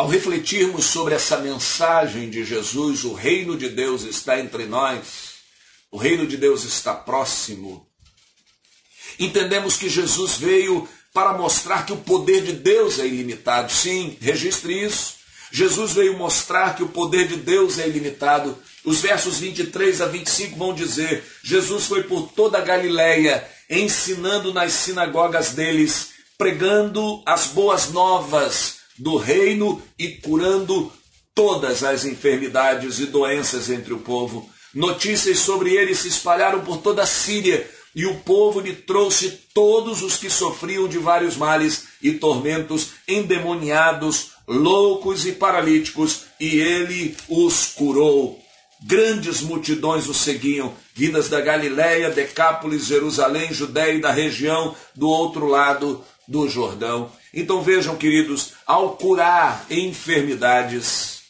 ao 0.00 0.08
refletirmos 0.08 0.86
sobre 0.86 1.14
essa 1.14 1.36
mensagem 1.36 2.30
de 2.30 2.42
Jesus, 2.42 3.04
o 3.04 3.12
reino 3.12 3.54
de 3.54 3.68
Deus 3.68 4.02
está 4.04 4.40
entre 4.40 4.64
nós, 4.64 5.32
o 5.90 5.98
reino 5.98 6.26
de 6.26 6.38
Deus 6.38 6.64
está 6.64 6.94
próximo. 6.94 7.86
Entendemos 9.18 9.76
que 9.76 9.90
Jesus 9.90 10.38
veio 10.38 10.88
para 11.12 11.34
mostrar 11.34 11.84
que 11.84 11.92
o 11.92 11.98
poder 11.98 12.42
de 12.44 12.54
Deus 12.54 12.98
é 12.98 13.06
ilimitado. 13.06 13.70
Sim, 13.70 14.16
registre 14.22 14.72
isso. 14.72 15.16
Jesus 15.52 15.92
veio 15.92 16.16
mostrar 16.16 16.74
que 16.76 16.82
o 16.82 16.88
poder 16.88 17.28
de 17.28 17.36
Deus 17.36 17.78
é 17.78 17.86
ilimitado. 17.86 18.56
Os 18.82 19.02
versos 19.02 19.38
23 19.38 20.00
a 20.00 20.06
25 20.06 20.56
vão 20.56 20.72
dizer: 20.72 21.22
Jesus 21.44 21.84
foi 21.84 22.04
por 22.04 22.32
toda 22.32 22.56
a 22.56 22.62
Galiléia, 22.62 23.46
ensinando 23.68 24.50
nas 24.50 24.72
sinagogas 24.72 25.50
deles, 25.50 26.12
pregando 26.38 27.22
as 27.26 27.48
boas 27.48 27.90
novas 27.90 28.79
do 29.00 29.16
reino 29.16 29.82
e 29.98 30.08
curando 30.08 30.92
todas 31.34 31.82
as 31.82 32.04
enfermidades 32.04 33.00
e 33.00 33.06
doenças 33.06 33.70
entre 33.70 33.94
o 33.94 33.98
povo. 33.98 34.48
Notícias 34.74 35.38
sobre 35.38 35.74
ele 35.74 35.94
se 35.94 36.06
espalharam 36.06 36.60
por 36.60 36.76
toda 36.78 37.02
a 37.02 37.06
Síria, 37.06 37.68
e 37.92 38.06
o 38.06 38.14
povo 38.20 38.60
lhe 38.60 38.72
trouxe 38.72 39.40
todos 39.52 40.02
os 40.02 40.16
que 40.16 40.30
sofriam 40.30 40.86
de 40.86 40.98
vários 40.98 41.36
males 41.36 41.88
e 42.00 42.12
tormentos, 42.12 42.90
endemoniados, 43.08 44.28
loucos 44.46 45.26
e 45.26 45.32
paralíticos, 45.32 46.26
e 46.38 46.60
ele 46.60 47.16
os 47.28 47.66
curou. 47.66 48.38
Grandes 48.82 49.40
multidões 49.40 50.08
o 50.08 50.14
seguiam, 50.14 50.72
vindas 50.94 51.28
da 51.28 51.40
Galiléia, 51.40 52.10
Decápolis, 52.10 52.86
Jerusalém, 52.86 53.52
Judéia 53.52 53.94
e 53.94 54.00
da 54.00 54.12
região 54.12 54.74
do 54.94 55.08
outro 55.08 55.46
lado 55.46 56.04
do 56.28 56.48
Jordão. 56.48 57.10
Então 57.32 57.62
vejam, 57.62 57.96
queridos, 57.96 58.52
ao 58.66 58.96
curar 58.96 59.64
enfermidades, 59.70 61.20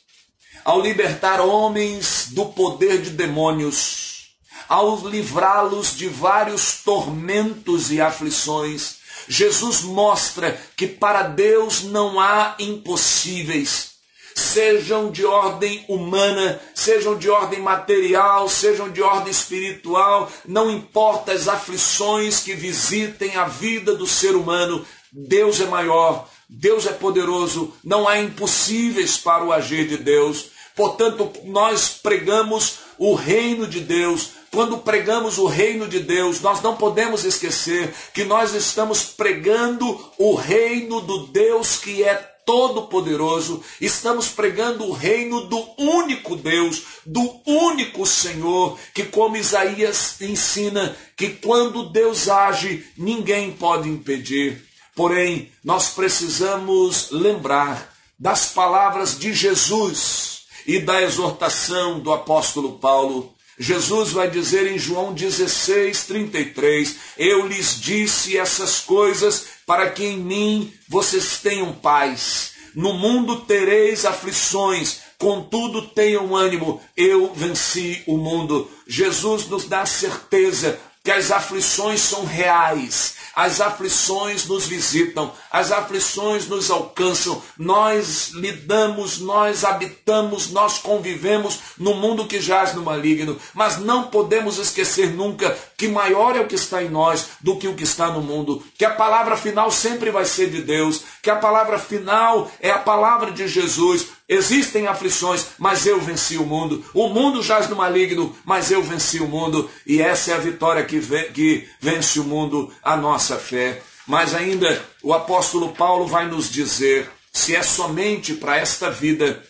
ao 0.64 0.80
libertar 0.80 1.40
homens 1.40 2.28
do 2.30 2.46
poder 2.46 3.00
de 3.02 3.10
demônios, 3.10 4.30
ao 4.68 5.06
livrá-los 5.08 5.96
de 5.96 6.08
vários 6.08 6.82
tormentos 6.82 7.90
e 7.90 8.00
aflições, 8.00 9.00
Jesus 9.28 9.82
mostra 9.82 10.58
que 10.76 10.86
para 10.86 11.22
Deus 11.22 11.82
não 11.82 12.18
há 12.18 12.54
impossíveis. 12.58 13.90
Sejam 14.34 15.10
de 15.10 15.26
ordem 15.26 15.84
humana, 15.88 16.60
sejam 16.74 17.18
de 17.18 17.28
ordem 17.28 17.60
material, 17.60 18.48
sejam 18.48 18.88
de 18.88 19.02
ordem 19.02 19.30
espiritual, 19.30 20.30
não 20.46 20.70
importa 20.70 21.32
as 21.32 21.48
aflições 21.48 22.40
que 22.40 22.54
visitem 22.54 23.36
a 23.36 23.44
vida 23.44 23.94
do 23.94 24.06
ser 24.06 24.36
humano, 24.36 24.86
Deus 25.12 25.61
é 25.61 25.66
maior, 25.66 26.29
Deus 26.49 26.87
é 26.87 26.92
poderoso, 26.92 27.73
não 27.83 28.09
há 28.09 28.20
impossíveis 28.20 29.16
para 29.18 29.44
o 29.44 29.53
agir 29.53 29.87
de 29.88 29.96
Deus. 29.96 30.46
Portanto, 30.75 31.31
nós 31.44 31.88
pregamos 32.03 32.79
o 32.99 33.14
reino 33.14 33.66
de 33.66 33.81
Deus. 33.81 34.31
Quando 34.51 34.79
pregamos 34.79 35.38
o 35.38 35.46
reino 35.46 35.87
de 35.87 36.01
Deus, 36.01 36.40
nós 36.40 36.61
não 36.61 36.77
podemos 36.77 37.25
esquecer 37.25 37.94
que 38.12 38.25
nós 38.25 38.55
estamos 38.55 39.05
pregando 39.05 39.99
o 40.18 40.35
reino 40.35 41.01
do 41.01 41.27
Deus 41.29 41.77
que 41.77 42.03
é 42.03 42.14
Todo-Poderoso, 42.44 43.62
estamos 43.81 44.29
pregando 44.29 44.85
o 44.85 44.92
reino 44.92 45.42
do 45.42 45.64
único 45.79 46.35
Deus, 46.35 46.83
do 47.07 47.40
único 47.46 48.05
Senhor, 48.05 48.77
que, 48.92 49.05
como 49.05 49.37
Isaías 49.37 50.20
ensina, 50.20 50.96
que 51.16 51.29
quando 51.29 51.90
Deus 51.90 52.29
age, 52.29 52.85
ninguém 52.96 53.53
pode 53.53 53.88
impedir. 53.88 54.69
Porém, 55.00 55.50
nós 55.64 55.88
precisamos 55.88 57.10
lembrar 57.10 57.90
das 58.18 58.48
palavras 58.48 59.18
de 59.18 59.32
Jesus 59.32 60.42
e 60.66 60.78
da 60.78 61.00
exortação 61.00 62.00
do 62.00 62.12
apóstolo 62.12 62.78
Paulo. 62.78 63.34
Jesus 63.58 64.10
vai 64.10 64.28
dizer 64.28 64.70
em 64.70 64.78
João 64.78 65.14
16, 65.14 66.04
33: 66.04 66.96
Eu 67.16 67.46
lhes 67.46 67.80
disse 67.80 68.36
essas 68.36 68.80
coisas 68.80 69.46
para 69.66 69.88
que 69.88 70.04
em 70.04 70.18
mim 70.18 70.70
vocês 70.86 71.38
tenham 71.38 71.72
paz. 71.72 72.50
No 72.74 72.92
mundo 72.92 73.40
tereis 73.40 74.04
aflições, 74.04 74.98
contudo 75.16 75.88
tenham 75.88 76.36
ânimo, 76.36 76.78
eu 76.94 77.32
venci 77.32 78.02
o 78.06 78.18
mundo. 78.18 78.70
Jesus 78.86 79.48
nos 79.48 79.64
dá 79.64 79.86
certeza 79.86 80.78
que 81.02 81.10
as 81.10 81.30
aflições 81.30 82.00
são 82.00 82.26
reais, 82.26 83.14
as 83.34 83.60
aflições 83.60 84.46
nos 84.46 84.66
visitam, 84.66 85.32
as 85.50 85.72
aflições 85.72 86.46
nos 86.46 86.70
alcançam, 86.70 87.40
nós 87.56 88.30
lidamos, 88.34 89.18
nós 89.18 89.64
habitamos, 89.64 90.50
nós 90.50 90.78
convivemos 90.78 91.58
no 91.78 91.94
mundo 91.94 92.26
que 92.26 92.40
jaz 92.40 92.74
no 92.74 92.82
maligno, 92.82 93.38
mas 93.54 93.78
não 93.78 94.04
podemos 94.04 94.58
esquecer 94.58 95.10
nunca 95.10 95.56
que 95.76 95.88
maior 95.88 96.36
é 96.36 96.40
o 96.40 96.46
que 96.46 96.54
está 96.54 96.82
em 96.82 96.90
nós 96.90 97.28
do 97.40 97.56
que 97.56 97.66
o 97.66 97.74
que 97.74 97.84
está 97.84 98.08
no 98.10 98.20
mundo, 98.20 98.62
que 98.76 98.84
a 98.84 98.90
palavra 98.90 99.36
final 99.36 99.70
sempre 99.70 100.10
vai 100.10 100.26
ser 100.26 100.50
de 100.50 100.60
Deus, 100.60 101.02
que 101.22 101.30
a 101.30 101.36
palavra 101.36 101.78
final 101.78 102.50
é 102.60 102.70
a 102.70 102.78
palavra 102.78 103.30
de 103.30 103.48
Jesus, 103.48 104.08
Existem 104.33 104.87
aflições, 104.87 105.49
mas 105.59 105.85
eu 105.87 106.01
venci 106.01 106.38
o 106.38 106.47
mundo. 106.47 106.85
O 106.95 107.09
mundo 107.09 107.43
jaz 107.43 107.69
no 107.69 107.75
maligno, 107.75 108.33
mas 108.45 108.71
eu 108.71 108.81
venci 108.81 109.19
o 109.19 109.27
mundo. 109.27 109.69
E 109.85 110.01
essa 110.01 110.31
é 110.31 110.35
a 110.35 110.38
vitória 110.38 110.85
que, 110.85 111.01
que 111.35 111.69
vence 111.81 112.21
o 112.21 112.25
mundo, 112.25 112.73
a 112.81 112.97
nossa 112.97 113.37
fé. 113.37 113.83
Mas 114.07 114.33
ainda 114.33 114.87
o 115.03 115.12
apóstolo 115.12 115.73
Paulo 115.73 116.07
vai 116.07 116.29
nos 116.29 116.49
dizer: 116.49 117.11
se 117.33 117.57
é 117.57 117.62
somente 117.64 118.35
para 118.35 118.57
esta 118.57 118.88
vida 118.88 119.45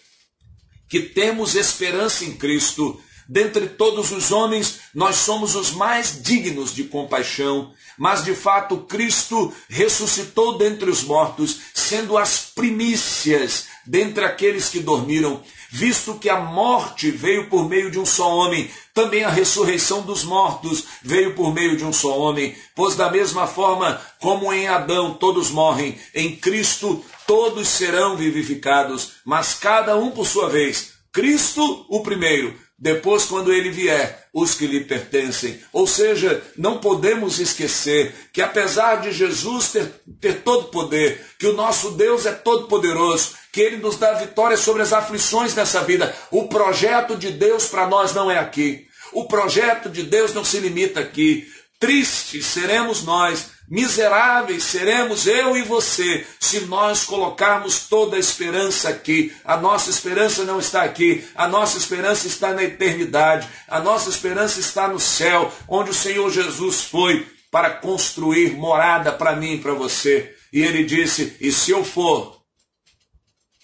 que 0.88 1.00
temos 1.00 1.56
esperança 1.56 2.24
em 2.24 2.32
Cristo, 2.32 2.98
dentre 3.28 3.68
todos 3.68 4.10
os 4.12 4.32
homens, 4.32 4.80
nós 4.94 5.16
somos 5.16 5.54
os 5.54 5.72
mais 5.72 6.22
dignos 6.22 6.74
de 6.74 6.84
compaixão, 6.84 7.72
mas 7.98 8.24
de 8.24 8.34
fato 8.34 8.78
Cristo 8.78 9.52
ressuscitou 9.68 10.56
dentre 10.56 10.88
os 10.88 11.04
mortos, 11.04 11.60
sendo 11.74 12.16
as 12.16 12.50
primícias 12.54 13.69
dentre 13.86 14.24
aqueles 14.24 14.68
que 14.68 14.80
dormiram, 14.80 15.42
visto 15.70 16.14
que 16.14 16.28
a 16.28 16.40
morte 16.40 17.10
veio 17.10 17.48
por 17.48 17.68
meio 17.68 17.90
de 17.90 17.98
um 17.98 18.06
só 18.06 18.28
homem, 18.28 18.70
também 18.92 19.24
a 19.24 19.30
ressurreição 19.30 20.02
dos 20.02 20.24
mortos 20.24 20.84
veio 21.02 21.34
por 21.34 21.54
meio 21.54 21.76
de 21.76 21.84
um 21.84 21.92
só 21.92 22.18
homem, 22.18 22.56
pois 22.74 22.96
da 22.96 23.10
mesma 23.10 23.46
forma 23.46 24.00
como 24.20 24.52
em 24.52 24.68
Adão 24.68 25.14
todos 25.14 25.50
morrem, 25.50 25.98
em 26.14 26.36
Cristo 26.36 27.04
todos 27.26 27.68
serão 27.68 28.16
vivificados, 28.16 29.12
mas 29.24 29.54
cada 29.54 29.96
um 29.96 30.10
por 30.10 30.26
sua 30.26 30.48
vez. 30.48 30.94
Cristo 31.12 31.86
o 31.88 32.02
primeiro, 32.02 32.56
depois, 32.80 33.26
quando 33.26 33.52
ele 33.52 33.70
vier, 33.70 34.26
os 34.32 34.54
que 34.54 34.66
lhe 34.66 34.84
pertencem. 34.84 35.60
Ou 35.70 35.86
seja, 35.86 36.42
não 36.56 36.78
podemos 36.78 37.38
esquecer 37.38 38.14
que, 38.32 38.40
apesar 38.40 39.02
de 39.02 39.12
Jesus 39.12 39.68
ter, 39.68 39.92
ter 40.18 40.40
todo 40.42 40.68
poder, 40.68 41.20
que 41.38 41.46
o 41.46 41.52
nosso 41.52 41.90
Deus 41.90 42.24
é 42.24 42.32
todo 42.32 42.68
poderoso, 42.68 43.34
que 43.52 43.60
ele 43.60 43.76
nos 43.76 43.98
dá 43.98 44.14
vitória 44.14 44.56
sobre 44.56 44.80
as 44.80 44.94
aflições 44.94 45.54
nessa 45.54 45.82
vida, 45.82 46.14
o 46.30 46.48
projeto 46.48 47.16
de 47.16 47.30
Deus 47.30 47.66
para 47.66 47.86
nós 47.86 48.14
não 48.14 48.30
é 48.30 48.38
aqui. 48.38 48.86
O 49.12 49.26
projeto 49.26 49.90
de 49.90 50.04
Deus 50.04 50.32
não 50.32 50.44
se 50.44 50.58
limita 50.58 51.00
aqui. 51.00 51.46
Tristes 51.78 52.46
seremos 52.46 53.02
nós, 53.02 53.50
miseráveis 53.70 54.64
seremos 54.64 55.28
eu 55.28 55.56
e 55.56 55.62
você, 55.62 56.26
se 56.40 56.62
nós 56.62 57.04
colocarmos 57.04 57.86
toda 57.86 58.16
a 58.16 58.18
esperança 58.18 58.88
aqui. 58.88 59.32
A 59.44 59.56
nossa 59.56 59.88
esperança 59.88 60.44
não 60.44 60.58
está 60.58 60.82
aqui, 60.82 61.24
a 61.36 61.46
nossa 61.46 61.78
esperança 61.78 62.26
está 62.26 62.52
na 62.52 62.64
eternidade, 62.64 63.48
a 63.68 63.78
nossa 63.78 64.10
esperança 64.10 64.58
está 64.58 64.88
no 64.88 64.98
céu, 64.98 65.52
onde 65.68 65.90
o 65.90 65.94
Senhor 65.94 66.28
Jesus 66.32 66.82
foi 66.82 67.24
para 67.48 67.70
construir 67.70 68.54
morada 68.54 69.12
para 69.12 69.36
mim 69.36 69.54
e 69.54 69.60
para 69.60 69.72
você. 69.72 70.34
E 70.52 70.60
ele 70.60 70.84
disse: 70.84 71.36
E 71.40 71.52
se 71.52 71.70
eu 71.70 71.84
for, 71.84 72.42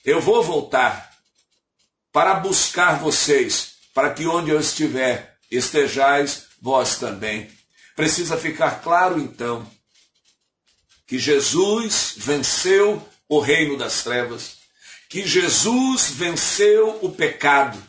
eu 0.04 0.20
vou 0.20 0.40
voltar 0.40 1.10
para 2.12 2.34
buscar 2.34 3.00
vocês, 3.00 3.72
para 3.92 4.10
que 4.10 4.24
onde 4.24 4.50
eu 4.50 4.60
estiver, 4.60 5.36
estejais 5.50 6.44
vós 6.62 6.96
também. 6.96 7.50
Precisa 7.96 8.36
ficar 8.36 8.82
claro 8.82 9.18
então 9.18 9.66
que 11.06 11.18
Jesus 11.18 12.14
venceu 12.16 13.02
o 13.28 13.38
reino 13.40 13.76
das 13.76 14.02
trevas, 14.02 14.56
que 15.08 15.26
Jesus 15.26 16.10
venceu 16.10 16.98
o 17.02 17.10
pecado, 17.10 17.82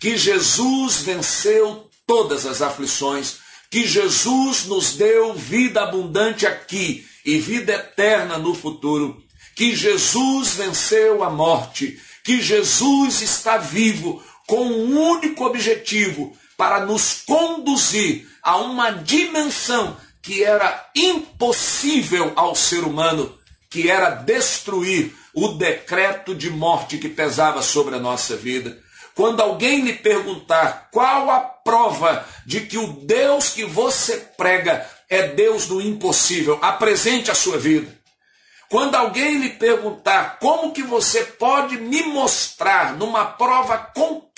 que 0.00 0.16
Jesus 0.16 0.98
venceu 0.98 1.90
todas 2.06 2.46
as 2.46 2.62
aflições, 2.62 3.36
que 3.70 3.86
Jesus 3.86 4.64
nos 4.66 4.94
deu 4.94 5.34
vida 5.34 5.82
abundante 5.82 6.46
aqui 6.46 7.06
e 7.24 7.38
vida 7.38 7.72
eterna 7.72 8.38
no 8.38 8.54
futuro, 8.54 9.22
que 9.54 9.74
Jesus 9.74 10.54
venceu 10.54 11.22
a 11.22 11.30
morte, 11.30 12.00
que 12.22 12.40
Jesus 12.40 13.20
está 13.20 13.56
vivo 13.56 14.22
com 14.46 14.66
um 14.66 14.98
único 14.98 15.44
objetivo 15.44 16.36
para 16.56 16.84
nos 16.84 17.22
conduzir 17.26 18.28
a 18.42 18.56
uma 18.58 18.90
dimensão 18.90 19.96
que 20.24 20.42
era 20.42 20.88
impossível 20.96 22.32
ao 22.34 22.56
ser 22.56 22.82
humano, 22.82 23.38
que 23.68 23.90
era 23.90 24.08
destruir 24.08 25.14
o 25.34 25.48
decreto 25.48 26.34
de 26.34 26.48
morte 26.48 26.96
que 26.96 27.10
pesava 27.10 27.60
sobre 27.60 27.94
a 27.94 28.00
nossa 28.00 28.34
vida. 28.34 28.78
Quando 29.14 29.42
alguém 29.42 29.82
lhe 29.82 29.92
perguntar 29.92 30.88
qual 30.90 31.30
a 31.30 31.40
prova 31.40 32.26
de 32.46 32.62
que 32.62 32.78
o 32.78 32.86
Deus 32.86 33.50
que 33.50 33.66
você 33.66 34.16
prega 34.36 34.88
é 35.10 35.28
Deus 35.28 35.66
do 35.66 35.80
impossível, 35.80 36.58
apresente 36.62 37.30
a 37.30 37.34
sua 37.34 37.58
vida. 37.58 37.94
Quando 38.70 38.94
alguém 38.94 39.36
lhe 39.36 39.50
perguntar 39.50 40.38
como 40.40 40.72
que 40.72 40.82
você 40.82 41.22
pode 41.22 41.76
me 41.76 42.02
mostrar 42.04 42.96
numa 42.96 43.26
prova 43.26 43.76
concreta 43.76 44.33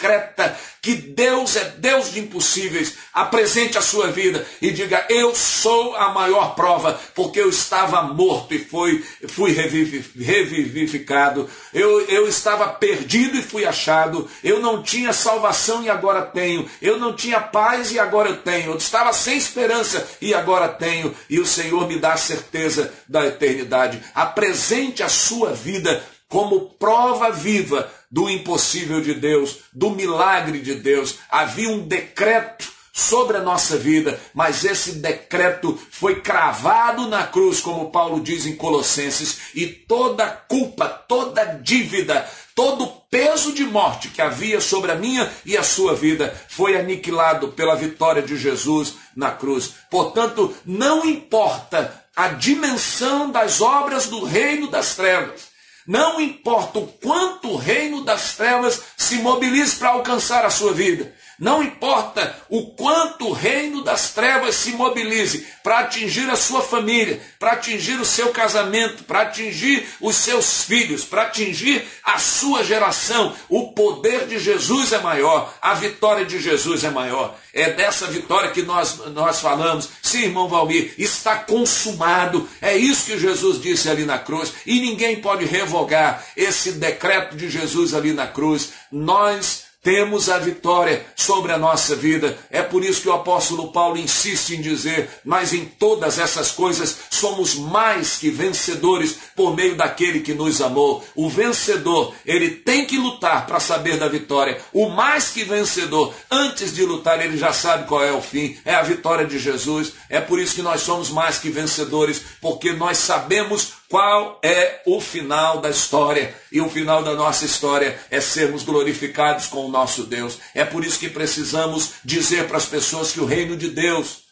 que 0.82 0.94
Deus 0.94 1.56
é 1.56 1.64
Deus 1.78 2.12
de 2.12 2.20
impossíveis, 2.20 2.96
apresente 3.14 3.78
a 3.78 3.80
sua 3.80 4.08
vida 4.08 4.46
e 4.60 4.70
diga: 4.70 5.06
Eu 5.08 5.34
sou 5.34 5.96
a 5.96 6.10
maior 6.10 6.54
prova, 6.54 7.00
porque 7.14 7.40
eu 7.40 7.48
estava 7.48 8.02
morto 8.02 8.52
e 8.52 8.58
fui, 8.58 9.02
fui 9.26 9.52
revivificado, 9.52 11.48
eu, 11.72 12.02
eu 12.08 12.28
estava 12.28 12.68
perdido 12.68 13.38
e 13.38 13.42
fui 13.42 13.64
achado, 13.64 14.28
eu 14.44 14.60
não 14.60 14.82
tinha 14.82 15.14
salvação 15.14 15.82
e 15.82 15.88
agora 15.88 16.20
tenho, 16.20 16.68
eu 16.82 16.98
não 16.98 17.16
tinha 17.16 17.40
paz 17.40 17.90
e 17.90 17.98
agora 17.98 18.28
eu 18.28 18.36
tenho, 18.36 18.72
eu 18.72 18.76
estava 18.76 19.14
sem 19.14 19.38
esperança 19.38 20.06
e 20.20 20.34
agora 20.34 20.68
tenho, 20.68 21.14
e 21.30 21.40
o 21.40 21.46
Senhor 21.46 21.88
me 21.88 21.98
dá 21.98 22.12
a 22.12 22.18
certeza 22.18 22.92
da 23.08 23.26
eternidade. 23.26 24.02
Apresente 24.14 25.02
a 25.02 25.08
sua 25.08 25.54
vida 25.54 26.04
como 26.28 26.70
prova 26.70 27.30
viva 27.30 27.90
do 28.16 28.30
impossível 28.30 29.02
de 29.02 29.12
Deus, 29.12 29.58
do 29.74 29.90
milagre 29.90 30.58
de 30.60 30.74
Deus. 30.74 31.18
Havia 31.28 31.68
um 31.68 31.86
decreto 31.86 32.66
sobre 32.90 33.36
a 33.36 33.42
nossa 33.42 33.76
vida, 33.76 34.18
mas 34.32 34.64
esse 34.64 34.92
decreto 34.92 35.78
foi 35.90 36.22
cravado 36.22 37.08
na 37.08 37.26
cruz, 37.26 37.60
como 37.60 37.90
Paulo 37.90 38.18
diz 38.18 38.46
em 38.46 38.56
Colossenses, 38.56 39.54
e 39.54 39.66
toda 39.66 40.26
culpa, 40.26 40.88
toda 40.88 41.44
dívida, 41.44 42.26
todo 42.54 42.86
peso 43.10 43.52
de 43.52 43.64
morte 43.64 44.08
que 44.08 44.22
havia 44.22 44.62
sobre 44.62 44.92
a 44.92 44.94
minha 44.94 45.30
e 45.44 45.54
a 45.54 45.62
sua 45.62 45.94
vida 45.94 46.34
foi 46.48 46.74
aniquilado 46.74 47.48
pela 47.48 47.76
vitória 47.76 48.22
de 48.22 48.34
Jesus 48.38 48.94
na 49.14 49.30
cruz. 49.30 49.74
Portanto, 49.90 50.56
não 50.64 51.04
importa 51.04 52.02
a 52.16 52.28
dimensão 52.28 53.30
das 53.30 53.60
obras 53.60 54.06
do 54.06 54.24
reino 54.24 54.68
das 54.68 54.96
trevas. 54.96 55.54
Não 55.86 56.20
importa 56.20 56.80
o 56.80 56.86
quanto 56.86 57.50
o 57.50 57.56
reino 57.56 58.04
das 58.04 58.34
trevas 58.34 58.82
se 58.96 59.16
mobilize 59.16 59.76
para 59.76 59.90
alcançar 59.90 60.44
a 60.44 60.50
sua 60.50 60.72
vida. 60.72 61.14
Não 61.38 61.62
importa 61.62 62.34
o 62.48 62.68
quanto 62.68 63.28
o 63.28 63.32
reino 63.32 63.82
das 63.82 64.10
trevas 64.12 64.54
se 64.54 64.72
mobilize 64.72 65.46
para 65.62 65.80
atingir 65.80 66.30
a 66.30 66.36
sua 66.36 66.62
família, 66.62 67.20
para 67.38 67.52
atingir 67.52 68.00
o 68.00 68.04
seu 68.04 68.30
casamento, 68.30 69.04
para 69.04 69.22
atingir 69.22 69.86
os 70.00 70.16
seus 70.16 70.64
filhos, 70.64 71.04
para 71.04 71.22
atingir 71.22 71.84
a 72.02 72.18
sua 72.18 72.64
geração, 72.64 73.34
o 73.48 73.72
poder 73.72 74.26
de 74.26 74.38
Jesus 74.38 74.92
é 74.92 74.98
maior, 74.98 75.52
a 75.60 75.74
vitória 75.74 76.24
de 76.24 76.40
Jesus 76.40 76.84
é 76.84 76.90
maior. 76.90 77.36
É 77.52 77.70
dessa 77.70 78.06
vitória 78.06 78.50
que 78.50 78.62
nós, 78.62 78.98
nós 79.12 79.40
falamos. 79.40 79.88
Sim, 80.02 80.24
irmão 80.24 80.48
Valmir, 80.48 80.94
está 80.98 81.36
consumado. 81.36 82.48
É 82.60 82.76
isso 82.76 83.06
que 83.06 83.18
Jesus 83.18 83.60
disse 83.60 83.88
ali 83.88 84.04
na 84.04 84.18
cruz. 84.18 84.52
E 84.66 84.80
ninguém 84.80 85.20
pode 85.20 85.44
revogar 85.44 86.24
esse 86.36 86.72
decreto 86.72 87.34
de 87.34 87.48
Jesus 87.48 87.94
ali 87.94 88.12
na 88.12 88.26
cruz. 88.26 88.72
Nós 88.92 89.65
temos 89.86 90.28
a 90.28 90.36
vitória 90.36 91.06
sobre 91.14 91.52
a 91.52 91.58
nossa 91.58 91.94
vida. 91.94 92.36
É 92.50 92.60
por 92.60 92.84
isso 92.84 93.02
que 93.02 93.08
o 93.08 93.12
apóstolo 93.12 93.70
Paulo 93.70 93.96
insiste 93.96 94.56
em 94.56 94.60
dizer: 94.60 95.08
Mas 95.24 95.52
em 95.52 95.64
todas 95.64 96.18
essas 96.18 96.50
coisas 96.50 96.96
somos 97.08 97.54
mais 97.54 98.16
que 98.16 98.28
vencedores 98.28 99.16
por 99.36 99.54
meio 99.54 99.76
daquele 99.76 100.18
que 100.18 100.34
nos 100.34 100.60
amou. 100.60 101.04
O 101.14 101.30
vencedor, 101.30 102.12
ele 102.24 102.50
tem 102.50 102.84
que 102.84 102.98
lutar 102.98 103.46
para 103.46 103.60
saber 103.60 103.96
da 103.96 104.08
vitória. 104.08 104.60
O 104.72 104.88
mais 104.88 105.28
que 105.28 105.44
vencedor, 105.44 106.12
antes 106.28 106.74
de 106.74 106.84
lutar, 106.84 107.24
ele 107.24 107.38
já 107.38 107.52
sabe 107.52 107.86
qual 107.86 108.02
é 108.02 108.10
o 108.10 108.20
fim. 108.20 108.58
É 108.64 108.74
a 108.74 108.82
vitória 108.82 109.24
de 109.24 109.38
Jesus. 109.38 109.92
É 110.08 110.20
por 110.20 110.40
isso 110.40 110.56
que 110.56 110.62
nós 110.62 110.80
somos 110.80 111.10
mais 111.10 111.38
que 111.38 111.48
vencedores, 111.48 112.20
porque 112.40 112.72
nós 112.72 112.98
sabemos 112.98 113.74
qual 113.88 114.40
é 114.42 114.82
o 114.84 115.00
final 115.00 115.60
da 115.60 115.70
história? 115.70 116.34
E 116.50 116.60
o 116.60 116.68
final 116.68 117.04
da 117.04 117.14
nossa 117.14 117.44
história 117.44 117.98
é 118.10 118.20
sermos 118.20 118.64
glorificados 118.64 119.46
com 119.46 119.64
o 119.64 119.70
nosso 119.70 120.04
Deus. 120.04 120.38
É 120.54 120.64
por 120.64 120.84
isso 120.84 120.98
que 120.98 121.08
precisamos 121.08 121.92
dizer 122.04 122.48
para 122.48 122.56
as 122.56 122.66
pessoas 122.66 123.12
que 123.12 123.20
o 123.20 123.26
reino 123.26 123.56
de 123.56 123.70
Deus 123.70 124.26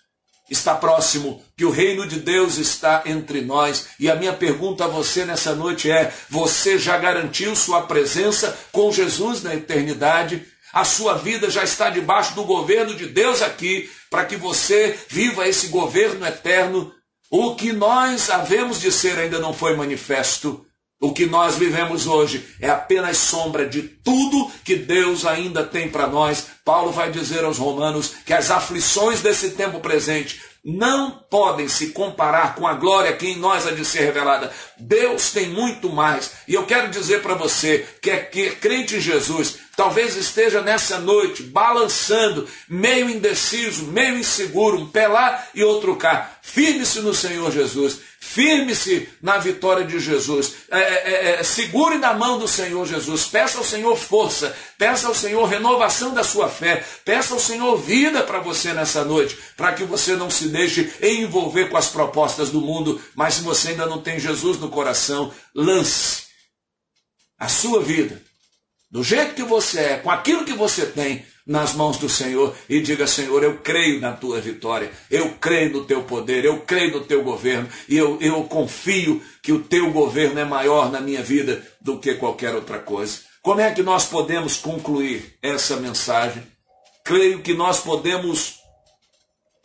está 0.50 0.74
próximo, 0.74 1.42
que 1.56 1.64
o 1.64 1.70
reino 1.70 2.06
de 2.06 2.18
Deus 2.18 2.58
está 2.58 3.02
entre 3.06 3.40
nós. 3.42 3.86
E 3.98 4.10
a 4.10 4.16
minha 4.16 4.32
pergunta 4.32 4.84
a 4.84 4.88
você 4.88 5.24
nessa 5.24 5.54
noite 5.54 5.90
é: 5.90 6.12
você 6.28 6.76
já 6.76 6.98
garantiu 6.98 7.54
sua 7.54 7.82
presença 7.82 8.58
com 8.72 8.90
Jesus 8.92 9.42
na 9.42 9.54
eternidade? 9.54 10.44
A 10.72 10.84
sua 10.84 11.14
vida 11.14 11.48
já 11.48 11.62
está 11.62 11.88
debaixo 11.88 12.34
do 12.34 12.42
governo 12.42 12.94
de 12.96 13.06
Deus 13.06 13.40
aqui, 13.40 13.88
para 14.10 14.24
que 14.24 14.34
você 14.34 14.98
viva 15.08 15.46
esse 15.46 15.68
governo 15.68 16.26
eterno 16.26 16.92
o 17.36 17.56
que 17.56 17.72
nós 17.72 18.30
havemos 18.30 18.80
de 18.80 18.92
ser 18.92 19.18
ainda 19.18 19.40
não 19.40 19.52
foi 19.52 19.74
manifesto. 19.74 20.64
O 21.00 21.12
que 21.12 21.26
nós 21.26 21.56
vivemos 21.56 22.06
hoje 22.06 22.46
é 22.60 22.70
apenas 22.70 23.18
sombra 23.18 23.68
de 23.68 23.82
tudo 23.82 24.52
que 24.64 24.76
Deus 24.76 25.26
ainda 25.26 25.64
tem 25.64 25.90
para 25.90 26.06
nós. 26.06 26.46
Paulo 26.64 26.92
vai 26.92 27.10
dizer 27.10 27.44
aos 27.44 27.58
Romanos 27.58 28.14
que 28.24 28.32
as 28.32 28.52
aflições 28.52 29.20
desse 29.20 29.50
tempo 29.50 29.80
presente 29.80 30.40
não 30.64 31.10
podem 31.10 31.66
se 31.66 31.88
comparar 31.88 32.54
com 32.54 32.68
a 32.68 32.74
glória 32.74 33.16
que 33.16 33.26
em 33.26 33.36
nós 33.36 33.66
há 33.66 33.72
de 33.72 33.84
ser 33.84 34.04
revelada. 34.04 34.52
Deus 34.78 35.32
tem 35.32 35.48
muito 35.48 35.90
mais. 35.90 36.30
E 36.46 36.54
eu 36.54 36.64
quero 36.64 36.88
dizer 36.88 37.20
para 37.20 37.34
você 37.34 37.84
que 38.00 38.10
é 38.10 38.18
que 38.18 38.50
crente 38.52 38.94
em 38.94 39.00
Jesus, 39.00 39.58
talvez 39.76 40.16
esteja 40.16 40.60
nessa 40.60 40.98
noite 40.98 41.42
balançando, 41.42 42.48
meio 42.68 43.08
indeciso, 43.10 43.84
meio 43.86 44.18
inseguro, 44.18 44.78
um 44.78 44.86
pé 44.88 45.08
lá 45.08 45.46
e 45.54 45.62
outro 45.62 45.96
cá. 45.96 46.38
Firme-se 46.42 47.00
no 47.00 47.14
Senhor 47.14 47.50
Jesus. 47.50 48.00
Firme-se 48.20 49.08
na 49.22 49.38
vitória 49.38 49.84
de 49.84 50.00
Jesus. 50.00 50.54
É, 50.70 50.78
é, 50.78 50.82
é, 50.82 51.40
é, 51.40 51.42
segure 51.42 51.98
na 51.98 52.14
mão 52.14 52.38
do 52.38 52.48
Senhor 52.48 52.86
Jesus. 52.86 53.26
Peça 53.26 53.58
ao 53.58 53.64
Senhor 53.64 53.96
força. 53.96 54.56
Peça 54.78 55.06
ao 55.06 55.14
Senhor 55.14 55.44
renovação 55.44 56.14
da 56.14 56.24
sua 56.24 56.48
fé. 56.48 56.84
Peça 57.04 57.34
ao 57.34 57.40
Senhor 57.40 57.76
vida 57.76 58.22
para 58.22 58.40
você 58.40 58.72
nessa 58.72 59.04
noite. 59.04 59.38
Para 59.56 59.72
que 59.72 59.84
você 59.84 60.16
não 60.16 60.30
se 60.30 60.48
deixe 60.48 60.92
envolver 61.02 61.68
com 61.68 61.76
as 61.76 61.88
propostas 61.88 62.50
do 62.50 62.60
mundo. 62.60 63.00
Mas 63.14 63.34
se 63.34 63.42
você 63.42 63.68
ainda 63.68 63.86
não 63.86 64.00
tem 64.00 64.18
Jesus 64.18 64.58
no 64.58 64.68
coração, 64.68 65.32
lance 65.54 66.24
a 67.38 67.48
sua 67.48 67.82
vida. 67.82 68.20
Do 68.94 69.02
jeito 69.02 69.34
que 69.34 69.42
você 69.42 69.80
é, 69.80 69.96
com 69.96 70.08
aquilo 70.08 70.44
que 70.44 70.52
você 70.52 70.86
tem, 70.86 71.26
nas 71.44 71.74
mãos 71.74 71.98
do 71.98 72.08
Senhor 72.08 72.54
e 72.68 72.80
diga: 72.80 73.08
Senhor, 73.08 73.42
eu 73.42 73.58
creio 73.58 74.00
na 74.00 74.12
tua 74.12 74.40
vitória, 74.40 74.92
eu 75.10 75.32
creio 75.32 75.72
no 75.72 75.84
teu 75.84 76.04
poder, 76.04 76.44
eu 76.44 76.60
creio 76.60 76.92
no 76.92 77.04
teu 77.04 77.24
governo 77.24 77.68
e 77.88 77.96
eu, 77.96 78.20
eu 78.20 78.44
confio 78.44 79.20
que 79.42 79.52
o 79.52 79.64
teu 79.64 79.90
governo 79.90 80.38
é 80.38 80.44
maior 80.44 80.92
na 80.92 81.00
minha 81.00 81.24
vida 81.24 81.60
do 81.80 81.98
que 81.98 82.14
qualquer 82.14 82.54
outra 82.54 82.78
coisa. 82.78 83.18
Como 83.42 83.60
é 83.60 83.74
que 83.74 83.82
nós 83.82 84.06
podemos 84.06 84.58
concluir 84.58 85.38
essa 85.42 85.74
mensagem? 85.76 86.46
Creio 87.04 87.42
que 87.42 87.52
nós 87.52 87.80
podemos 87.80 88.60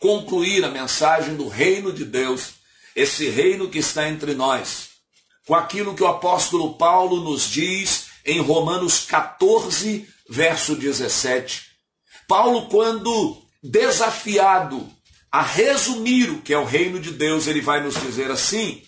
concluir 0.00 0.64
a 0.64 0.70
mensagem 0.72 1.36
do 1.36 1.46
reino 1.46 1.92
de 1.92 2.04
Deus, 2.04 2.54
esse 2.96 3.30
reino 3.30 3.68
que 3.68 3.78
está 3.78 4.08
entre 4.08 4.34
nós, 4.34 4.88
com 5.46 5.54
aquilo 5.54 5.94
que 5.94 6.02
o 6.02 6.08
apóstolo 6.08 6.74
Paulo 6.74 7.20
nos 7.20 7.48
diz 7.48 8.09
em 8.24 8.40
Romanos 8.40 9.04
14, 9.06 10.08
verso 10.28 10.76
17 10.76 11.70
Paulo, 12.30 12.68
quando 12.68 13.42
desafiado 13.60 14.88
a 15.32 15.42
resumir 15.42 16.30
o 16.30 16.40
que 16.40 16.54
é 16.54 16.58
o 16.58 16.64
reino 16.64 17.00
de 17.00 17.10
Deus, 17.10 17.48
ele 17.48 17.60
vai 17.60 17.82
nos 17.82 18.00
dizer 18.00 18.30
assim. 18.30 18.86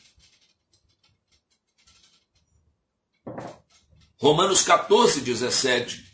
Romanos 4.17 4.63
14, 4.63 5.23
17. 5.23 6.05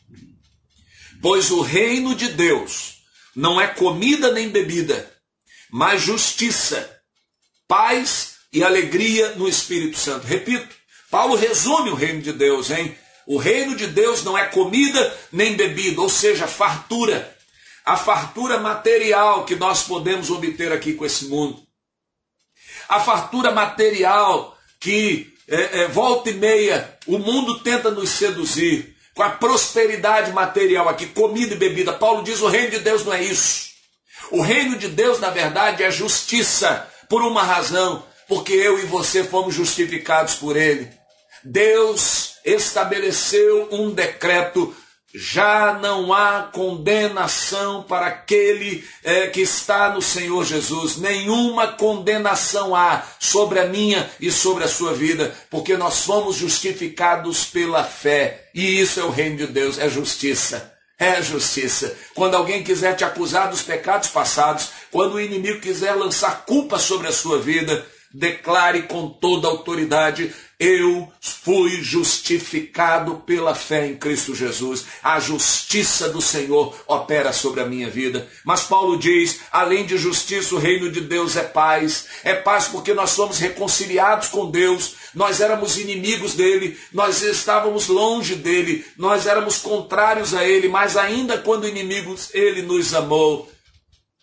Pois 1.21 1.51
o 1.51 1.61
reino 1.61 2.15
de 2.15 2.29
Deus 2.29 3.03
não 3.37 3.61
é 3.61 3.67
comida 3.67 4.33
nem 4.33 4.49
bebida, 4.49 5.15
mas 5.71 6.01
justiça, 6.01 6.99
paz 7.67 8.37
e 8.51 8.65
alegria 8.65 9.35
no 9.35 9.47
Espírito 9.47 9.99
Santo. 9.99 10.27
Repito, 10.27 10.75
Paulo 11.11 11.37
resume 11.37 11.91
o 11.91 11.95
reino 11.95 12.23
de 12.23 12.33
Deus, 12.33 12.71
hein? 12.71 12.97
O 13.29 13.37
reino 13.37 13.77
de 13.77 13.87
Deus 13.87 14.25
não 14.25 14.39
é 14.39 14.47
comida 14.47 15.15
nem 15.31 15.55
bebida, 15.55 16.01
ou 16.01 16.09
seja, 16.09 16.47
fartura. 16.47 17.37
A 17.85 17.95
fartura 17.95 18.59
material 18.59 19.45
que 19.45 19.55
nós 19.55 19.83
podemos 19.83 20.31
obter 20.31 20.73
aqui 20.73 20.95
com 20.95 21.05
esse 21.05 21.27
mundo. 21.27 21.63
A 22.89 22.99
fartura 22.99 23.51
material 23.51 24.57
que 24.81 25.31
é, 25.47 25.83
é, 25.83 25.89
volta 25.89 26.31
e 26.31 26.35
meia 26.35 26.99
o 27.07 27.19
mundo 27.19 27.61
tenta 27.61 27.91
nos 27.91 28.09
seduzir. 28.09 28.97
Com 29.15 29.23
a 29.23 29.31
prosperidade 29.31 30.33
material 30.33 30.89
aqui, 30.89 31.05
comida 31.05 31.53
e 31.53 31.59
bebida. 31.59 31.93
Paulo 31.93 32.23
diz: 32.23 32.41
o 32.41 32.49
reino 32.49 32.71
de 32.71 32.79
Deus 32.79 33.05
não 33.05 33.13
é 33.13 33.23
isso. 33.23 33.69
O 34.31 34.41
reino 34.41 34.79
de 34.79 34.89
Deus, 34.89 35.21
na 35.21 35.29
verdade, 35.29 35.83
é 35.83 35.91
justiça, 35.91 36.89
por 37.11 37.21
uma 37.21 37.43
razão, 37.43 38.07
porque 38.27 38.55
eu 38.55 38.79
e 38.79 38.87
você 38.87 39.23
fomos 39.23 39.55
justificados 39.55 40.37
por 40.37 40.57
Ele. 40.57 40.91
Deus 41.45 42.38
estabeleceu 42.55 43.69
um 43.71 43.91
decreto 43.91 44.75
já 45.15 45.73
não 45.81 46.13
há 46.13 46.43
condenação 46.53 47.83
para 47.83 48.07
aquele 48.07 48.85
é, 49.03 49.27
que 49.29 49.41
está 49.41 49.91
no 49.91 50.03
Senhor 50.03 50.45
Jesus. 50.45 50.99
Nenhuma 50.99 51.69
condenação 51.69 52.75
há 52.75 53.03
sobre 53.19 53.59
a 53.59 53.67
minha 53.67 54.09
e 54.21 54.31
sobre 54.31 54.65
a 54.65 54.69
sua 54.69 54.93
vida, 54.93 55.35
porque 55.51 55.77
nós 55.77 56.05
fomos 56.05 56.37
justificados 56.37 57.47
pela 57.47 57.83
fé. 57.85 58.49
E 58.55 58.81
isso 58.81 59.01
é 59.01 59.05
o 59.05 59.11
reino 59.11 59.39
de 59.39 59.47
Deus, 59.47 59.79
é 59.79 59.89
justiça. 59.89 60.75
É 60.99 61.23
justiça. 61.23 61.97
Quando 62.15 62.35
alguém 62.35 62.65
quiser 62.65 62.95
te 62.97 63.05
acusar 63.05 63.49
dos 63.49 63.63
pecados 63.63 64.09
passados, 64.09 64.69
quando 64.91 65.15
o 65.15 65.21
inimigo 65.21 65.61
quiser 65.61 65.95
lançar 65.95 66.45
culpa 66.45 66.77
sobre 66.79 67.07
a 67.07 67.13
sua 67.13 67.39
vida, 67.39 67.87
declare 68.13 68.83
com 68.83 69.09
toda 69.09 69.49
autoridade: 69.49 70.35
eu 70.59 71.11
fui 71.21 71.81
justificado 71.83 73.17
pela 73.27 73.55
fé 73.55 73.87
em 73.87 73.97
Cristo 73.97 74.35
Jesus. 74.35 74.87
A 75.03 75.21
justiça 75.21 76.09
do 76.09 76.21
Senhor 76.21 76.75
opera 76.87 77.33
sobre 77.33 77.61
a 77.61 77.67
minha 77.67 77.89
vida. 77.89 78.29
Mas 78.45 78.65
Paulo 78.65 78.99
diz: 78.99 79.41
além 79.53 79.87
de 79.87 79.97
justiça, 79.97 80.55
o 80.55 80.59
reino 80.59 80.91
de 80.91 81.01
Deus 81.01 81.37
é 81.37 81.45
paz. 81.45 82.07
É 82.25 82.35
paz 82.35 82.67
porque 82.67 82.93
nós 82.93 83.11
somos 83.11 83.39
reconciliados 83.39 84.29
com 84.29 84.51
Deus. 84.51 84.95
Nós 85.15 85.41
éramos 85.41 85.79
inimigos 85.79 86.35
dele, 86.35 86.79
nós 86.93 87.23
estávamos 87.23 87.89
longe 87.89 88.35
dele, 88.35 88.85
nós 88.97 89.27
éramos 89.27 89.59
contrários 89.59 90.35
a 90.35 90.45
ele, 90.45 90.69
mas 90.69 90.97
ainda 90.97 91.39
quando 91.39 91.69
inimigos, 91.69 92.31
ele 92.35 92.63
nos 92.63 92.93
amou. 92.95 93.51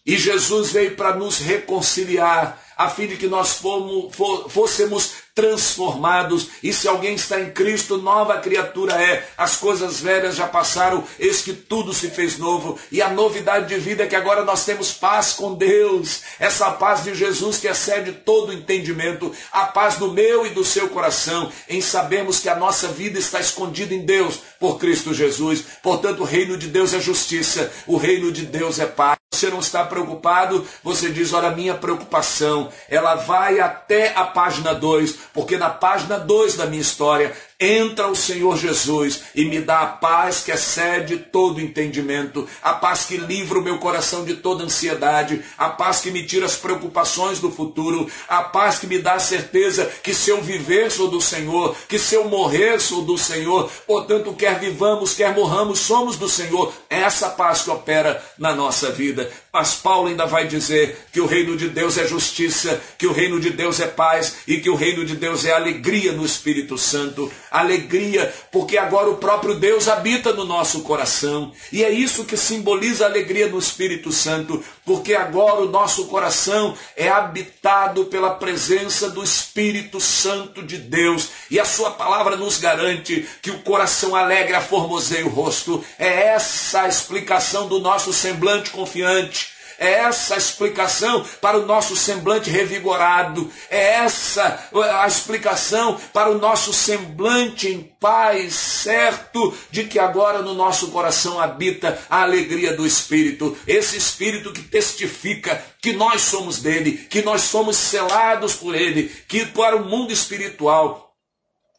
E 0.06 0.18
Jesus 0.18 0.72
veio 0.72 0.96
para 0.96 1.16
nos 1.16 1.40
reconciliar 1.40 2.64
a 2.78 2.90
fim 2.90 3.08
de 3.08 3.18
que 3.18 3.28
nós 3.28 3.56
fomos, 3.56 4.16
fôssemos 4.50 5.26
transformados. 5.36 6.48
E 6.64 6.72
se 6.72 6.88
alguém 6.88 7.16
está 7.16 7.40
em 7.42 7.52
Cristo, 7.52 7.98
nova 7.98 8.38
criatura 8.40 8.94
é. 8.94 9.28
As 9.38 9.58
coisas 9.58 10.00
velhas 10.00 10.38
já 10.38 10.48
passaram, 10.48 11.04
eis 11.20 11.42
que 11.42 11.52
tudo 11.52 11.94
se 11.94 12.10
fez 12.10 12.38
novo. 12.38 12.80
E 12.90 13.02
a 13.02 13.10
novidade 13.10 13.68
de 13.68 13.78
vida 13.78 14.04
é 14.04 14.08
que 14.08 14.16
agora 14.16 14.46
nós 14.46 14.64
temos 14.64 14.94
paz 14.94 15.34
com 15.34 15.54
Deus. 15.54 16.22
Essa 16.40 16.72
paz 16.72 17.04
de 17.04 17.14
Jesus 17.14 17.58
que 17.58 17.68
excede 17.68 18.14
todo 18.14 18.54
entendimento. 18.54 19.32
A 19.52 19.66
paz 19.66 19.98
do 19.98 20.14
meu 20.14 20.46
e 20.46 20.52
do 20.52 20.64
seu 20.64 20.88
coração, 20.88 21.52
em 21.68 21.82
sabermos 21.82 22.40
que 22.40 22.48
a 22.48 22.56
nossa 22.56 22.88
vida 22.88 23.20
está 23.20 23.42
escondida 23.42 23.94
em 23.94 24.06
Deus 24.06 24.40
por 24.60 24.78
Cristo 24.78 25.14
Jesus. 25.14 25.64
Portanto, 25.82 26.22
o 26.22 26.26
reino 26.26 26.58
de 26.58 26.68
Deus 26.68 26.94
é 26.94 27.00
justiça, 27.00 27.72
o 27.88 27.98
reino 27.98 28.32
de 28.32 28.46
Deus 28.46 28.80
é 28.80 28.86
paz. 28.86 29.18
Você 29.34 29.50
não 29.50 29.60
está 29.60 29.84
preocupado, 29.84 30.66
você 30.82 31.10
diz: 31.10 31.34
Olha, 31.34 31.52
minha 31.52 31.76
preocupação, 31.76 32.70
ela 32.90 33.16
vai 33.16 33.60
até 33.60 34.16
a 34.16 34.24
página 34.24 34.74
2, 34.74 35.18
porque 35.34 35.58
na 35.58 35.70
página 35.70 36.18
2 36.18 36.56
da 36.56 36.66
minha 36.66 36.82
história 36.82 37.36
entra 37.60 38.08
o 38.08 38.16
Senhor 38.16 38.58
Jesus 38.58 39.22
e 39.34 39.46
me 39.46 39.62
dá 39.62 39.82
a 39.82 39.88
paz 39.88 40.42
que 40.42 40.52
excede 40.52 41.18
todo 41.18 41.62
entendimento, 41.62 42.48
a 42.62 42.74
paz 42.74 43.06
que 43.06 43.18
livra 43.18 43.60
o 43.60 43.62
meu 43.62 43.78
coração 43.78 44.26
de 44.26 44.36
toda 44.36 44.64
ansiedade, 44.64 45.42
a 45.58 45.70
paz 45.70 46.02
que 46.02 46.12
me 46.12 46.26
tira 46.26 46.46
as 46.46 46.56
preocupações 46.56 47.40
do 47.40 47.50
futuro, 47.50 48.10
a 48.28 48.42
paz 48.42 48.80
que 48.80 48.88
me 48.88 49.00
dá 49.00 49.14
a 49.14 49.20
certeza 49.20 49.90
que 50.04 50.14
se 50.14 50.30
eu 50.30 50.42
viver 50.42 50.92
sou 50.92 51.08
do 51.08 51.22
Senhor, 51.22 51.76
que 51.88 51.98
se 51.98 52.16
eu 52.16 52.26
morrer 52.26 52.80
sou 52.80 53.04
do 53.04 53.18
Senhor, 53.18 53.70
portanto, 53.88 54.34
quer 54.34 54.60
vivamos, 54.60 55.14
quer 55.14 55.34
morramos, 55.34 55.80
somos 55.80 56.18
do 56.18 56.28
Senhor. 56.28 56.74
É 56.90 57.02
essa 57.02 57.30
paz 57.30 57.62
que 57.62 57.70
opera 57.70 58.22
na 58.38 58.54
nossa 58.54 58.92
vida. 58.92 59.32
Mas 59.52 59.76
Paulo 59.76 60.10
ainda 60.10 60.26
vai 60.26 60.48
dizer 60.48 61.06
que 61.14 61.22
o 61.22 61.26
reino 61.26 61.56
de 61.56 61.70
Deus 61.70 61.98
é 61.98 62.06
justiça, 62.06 62.82
que 62.98 63.08
o 63.08 63.14
reino 63.14 63.40
de 63.40 63.50
Deus 63.50 63.80
é 63.80 63.88
paz 63.88 64.38
e 64.46 64.60
que 64.60 64.70
o 64.70 64.76
reino 64.76 65.06
de 65.06 65.16
Deus 65.16 65.46
é 65.46 65.54
alegria 65.54 66.12
no 66.12 66.26
Espírito 66.26 66.78
Santo 66.78 67.32
alegria, 67.60 68.34
porque 68.52 68.78
agora 68.78 69.10
o 69.10 69.18
próprio 69.18 69.56
Deus 69.56 69.88
habita 69.88 70.34
no 70.34 70.46
nosso 70.46 70.82
coração. 70.82 71.52
E 71.72 71.84
é 71.84 71.90
isso 71.90 72.26
que 72.26 72.38
simboliza 72.38 73.06
a 73.06 73.10
alegria 73.10 73.48
do 73.48 73.58
Espírito 73.58 74.12
Santo, 74.12 74.64
porque 74.86 75.14
agora 75.14 75.62
o 75.62 75.70
nosso 75.70 76.06
coração 76.06 76.76
é 76.96 77.10
habitado 77.10 78.06
pela 78.06 78.32
presença 78.32 79.10
do 79.10 79.24
Espírito 79.24 80.00
Santo 80.00 80.62
de 80.62 80.78
Deus. 80.78 81.30
E 81.50 81.60
a 81.60 81.66
sua 81.66 81.92
palavra 81.92 82.36
nos 82.36 82.58
garante 82.58 83.28
que 83.42 83.52
o 83.52 83.60
coração 83.60 84.16
alegre 84.16 84.56
aformoseia 84.56 85.26
o 85.26 85.30
rosto. 85.30 85.84
É 85.98 86.28
essa 86.28 86.82
a 86.82 86.88
explicação 86.88 87.68
do 87.68 87.80
nosso 87.80 88.14
semblante 88.14 88.70
confiante 88.72 89.55
é 89.80 89.94
essa 89.94 90.36
a 90.36 90.38
explicação 90.38 91.26
para 91.42 91.58
o 91.58 91.66
nosso 91.66 91.96
semblante 91.96 92.50
revigorado. 92.50 93.50
É 93.70 93.96
essa 93.96 94.68
a 95.02 95.08
explicação 95.08 96.00
para 96.14 96.30
o 96.30 96.38
nosso 96.38 96.74
semblante 96.74 97.68
em 97.68 97.82
paz, 98.00 98.54
certo 98.54 99.54
de 99.72 99.86
que 99.86 100.00
agora 100.00 100.42
no 100.42 100.54
nosso 100.54 100.90
coração 100.92 101.40
habita 101.40 102.00
a 102.10 102.22
alegria 102.22 102.76
do 102.76 102.86
Espírito. 102.86 103.58
Esse 103.68 103.98
Espírito 103.98 104.52
que 104.52 104.62
testifica 104.62 105.64
que 105.82 105.94
nós 105.94 106.22
somos 106.22 106.62
dele, 106.62 106.94
que 107.10 107.22
nós 107.22 107.42
somos 107.42 107.78
selados 107.78 108.56
por 108.56 108.74
ele, 108.76 109.12
que 109.28 109.46
para 109.46 109.76
o 109.76 109.86
mundo 109.86 110.12
espiritual 110.12 111.05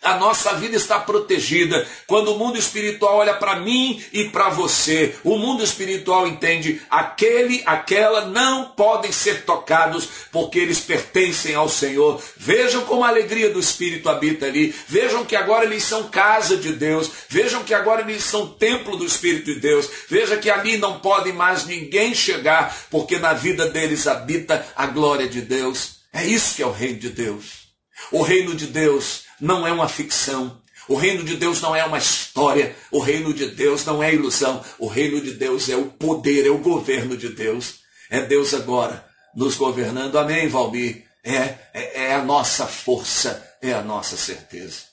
a 0.07 0.19
nossa 0.19 0.55
vida 0.55 0.77
está 0.77 0.99
protegida. 0.99 1.87
Quando 2.07 2.33
o 2.33 2.39
mundo 2.39 2.57
espiritual 2.57 3.17
olha 3.17 3.35
para 3.35 3.57
mim 3.57 4.03
e 4.13 4.29
para 4.29 4.49
você, 4.49 5.15
o 5.25 5.37
mundo 5.37 5.65
espiritual 5.65 6.27
entende 6.27 6.81
aquele, 6.89 7.63
aquela 7.67 8.27
não 8.27 8.67
podem 8.67 9.11
ser 9.11 9.43
tocados 9.43 10.09
porque 10.31 10.59
eles 10.59 10.81
pertencem 10.81 11.55
ao 11.55 11.69
Senhor. 11.69 12.23
Vejam 12.37 12.85
como 12.85 13.05
a 13.05 13.09
alegria 13.09 13.51
do 13.51 13.59
Espírito 13.59 14.09
habita 14.09 14.47
ali. 14.47 14.75
Vejam 14.87 15.25
que 15.25 15.35
agora 15.35 15.65
eles 15.65 15.83
são 15.83 16.05
casa 16.05 16.57
de 16.57 16.73
Deus. 16.73 17.11
Vejam 17.29 17.65
que 17.65 17.75
agora 17.75 18.03
eles 18.03 18.23
são 18.23 18.47
templo 18.47 18.97
do 18.97 19.05
Espírito 19.05 19.47
de 19.47 19.61
Deus. 19.61 19.89
Veja 20.09 20.37
que 20.37 20.51
ali 20.51 20.77
não 20.77 21.01
pode 21.01 21.33
mais 21.33 21.67
ninguém 21.67 22.15
chegar 22.15 22.75
porque 22.91 23.19
na 23.19 23.33
vida 23.33 23.69
deles 23.69 24.07
habita 24.07 24.65
a 24.77 24.87
glória 24.87 25.29
de 25.29 25.41
Deus. 25.41 25.97
É 26.13 26.25
isso 26.25 26.55
que 26.55 26.63
é 26.63 26.67
o 26.67 26.73
reino 26.73 26.99
de 26.99 27.11
Deus. 27.11 27.67
O 28.13 28.23
reino 28.23 28.55
de 28.55 28.67
Deus 28.67 29.26
não 29.41 29.67
é 29.67 29.73
uma 29.73 29.89
ficção. 29.89 30.63
O 30.89 30.95
reino 30.95 31.25
de 31.25 31.37
Deus 31.37 31.61
não 31.61 31.75
é 31.75 31.85
uma 31.85 31.99
história. 31.99 32.77
O 32.91 33.01
reino 33.01 33.35
de 33.35 33.47
Deus 33.51 33.85
não 33.85 34.03
é 34.03 34.15
ilusão. 34.15 34.65
O 34.79 34.87
reino 34.87 35.21
de 35.21 35.33
Deus 35.33 35.69
é 35.69 35.77
o 35.77 35.87
poder, 35.87 36.47
é 36.47 36.51
o 36.51 36.59
governo 36.59 37.17
de 37.17 37.29
Deus. 37.31 37.81
É 38.09 38.21
Deus 38.21 38.55
agora 38.55 39.09
nos 39.35 39.57
governando. 39.57 40.17
Amém, 40.17 40.49
Valmir? 40.49 41.05
É, 41.25 41.59
é, 41.75 42.05
é 42.05 42.15
a 42.15 42.25
nossa 42.25 42.67
força, 42.67 43.59
é 43.61 43.73
a 43.73 43.83
nossa 43.83 44.17
certeza. 44.17 44.85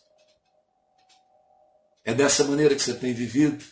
É 2.03 2.13
dessa 2.13 2.43
maneira 2.43 2.75
que 2.75 2.81
você 2.81 2.95
tem 2.95 3.13
vivido? 3.13 3.63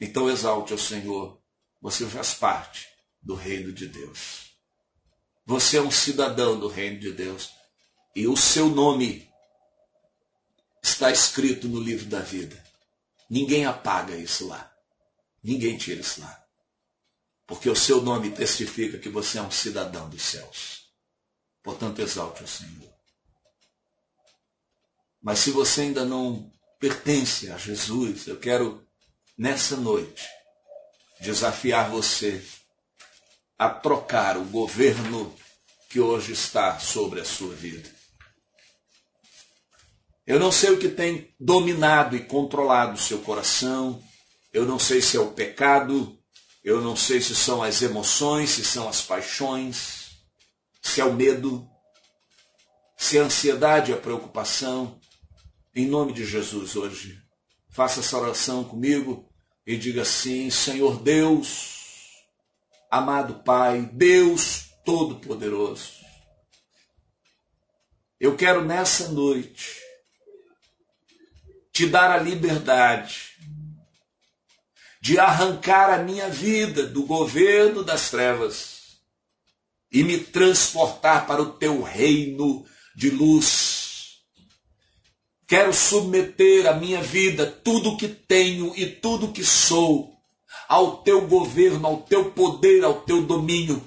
Então 0.00 0.30
exalte 0.30 0.72
ao 0.72 0.78
Senhor. 0.78 1.38
Você 1.80 2.06
faz 2.06 2.34
parte 2.34 2.86
do 3.22 3.34
reino 3.34 3.72
de 3.72 3.86
Deus. 3.86 4.46
Você 5.44 5.76
é 5.76 5.82
um 5.82 5.90
cidadão 5.90 6.58
do 6.58 6.66
reino 6.66 6.98
de 6.98 7.12
Deus. 7.12 7.50
E 8.14 8.26
o 8.26 8.36
seu 8.36 8.68
nome 8.68 9.28
está 10.86 11.10
escrito 11.10 11.68
no 11.68 11.80
livro 11.80 12.06
da 12.06 12.20
vida. 12.20 12.62
Ninguém 13.28 13.66
apaga 13.66 14.16
isso 14.16 14.46
lá. 14.46 14.72
Ninguém 15.42 15.76
tira 15.76 16.00
isso 16.00 16.20
lá. 16.20 16.44
Porque 17.46 17.68
o 17.68 17.76
seu 17.76 18.02
nome 18.02 18.30
testifica 18.30 18.98
que 18.98 19.08
você 19.08 19.38
é 19.38 19.42
um 19.42 19.50
cidadão 19.50 20.08
dos 20.08 20.22
céus. 20.22 20.86
Portanto, 21.62 22.00
exalte 22.00 22.44
o 22.44 22.48
Senhor. 22.48 22.92
Mas 25.20 25.40
se 25.40 25.50
você 25.50 25.82
ainda 25.82 26.04
não 26.04 26.50
pertence 26.78 27.50
a 27.50 27.58
Jesus, 27.58 28.28
eu 28.28 28.38
quero, 28.38 28.86
nessa 29.36 29.76
noite, 29.76 30.24
desafiar 31.20 31.90
você 31.90 32.44
a 33.58 33.68
trocar 33.68 34.36
o 34.36 34.44
governo 34.44 35.34
que 35.88 35.98
hoje 35.98 36.32
está 36.32 36.78
sobre 36.78 37.20
a 37.20 37.24
sua 37.24 37.54
vida. 37.54 37.95
Eu 40.26 40.40
não 40.40 40.50
sei 40.50 40.70
o 40.70 40.78
que 40.78 40.88
tem 40.88 41.32
dominado 41.38 42.16
e 42.16 42.24
controlado 42.24 42.94
o 42.94 43.00
seu 43.00 43.20
coração. 43.20 44.02
Eu 44.52 44.66
não 44.66 44.78
sei 44.78 45.00
se 45.00 45.16
é 45.16 45.20
o 45.20 45.30
pecado. 45.30 46.18
Eu 46.64 46.80
não 46.80 46.96
sei 46.96 47.20
se 47.20 47.32
são 47.36 47.62
as 47.62 47.80
emoções, 47.80 48.50
se 48.50 48.64
são 48.64 48.88
as 48.88 49.00
paixões, 49.00 50.18
se 50.82 51.00
é 51.00 51.04
o 51.04 51.12
medo, 51.12 51.64
se 52.96 53.18
é 53.18 53.20
a 53.20 53.26
ansiedade, 53.26 53.92
a 53.92 53.96
preocupação. 53.96 55.00
Em 55.72 55.86
nome 55.86 56.12
de 56.12 56.24
Jesus 56.24 56.74
hoje, 56.74 57.22
faça 57.68 58.00
essa 58.00 58.18
oração 58.18 58.64
comigo 58.64 59.32
e 59.64 59.76
diga 59.76 60.02
assim: 60.02 60.50
Senhor 60.50 61.00
Deus, 61.00 62.16
amado 62.90 63.44
Pai, 63.44 63.88
Deus 63.92 64.70
Todo-Poderoso, 64.84 65.92
eu 68.18 68.36
quero 68.36 68.64
nessa 68.64 69.06
noite 69.06 69.85
te 71.76 71.86
dar 71.86 72.10
a 72.10 72.16
liberdade 72.16 73.32
de 74.98 75.18
arrancar 75.18 75.92
a 75.92 76.02
minha 76.02 76.26
vida 76.26 76.86
do 76.86 77.04
governo 77.04 77.84
das 77.84 78.08
trevas 78.08 78.96
e 79.92 80.02
me 80.02 80.18
transportar 80.18 81.26
para 81.26 81.42
o 81.42 81.52
teu 81.52 81.82
reino 81.82 82.64
de 82.96 83.10
luz. 83.10 84.22
Quero 85.46 85.70
submeter 85.74 86.66
a 86.66 86.72
minha 86.72 87.02
vida, 87.02 87.44
tudo 87.44 87.98
que 87.98 88.08
tenho 88.08 88.72
e 88.74 88.86
tudo 88.86 89.30
que 89.30 89.44
sou, 89.44 90.16
ao 90.66 91.02
teu 91.02 91.28
governo, 91.28 91.86
ao 91.86 91.98
teu 91.98 92.30
poder, 92.30 92.84
ao 92.84 93.02
teu 93.02 93.22
domínio, 93.22 93.86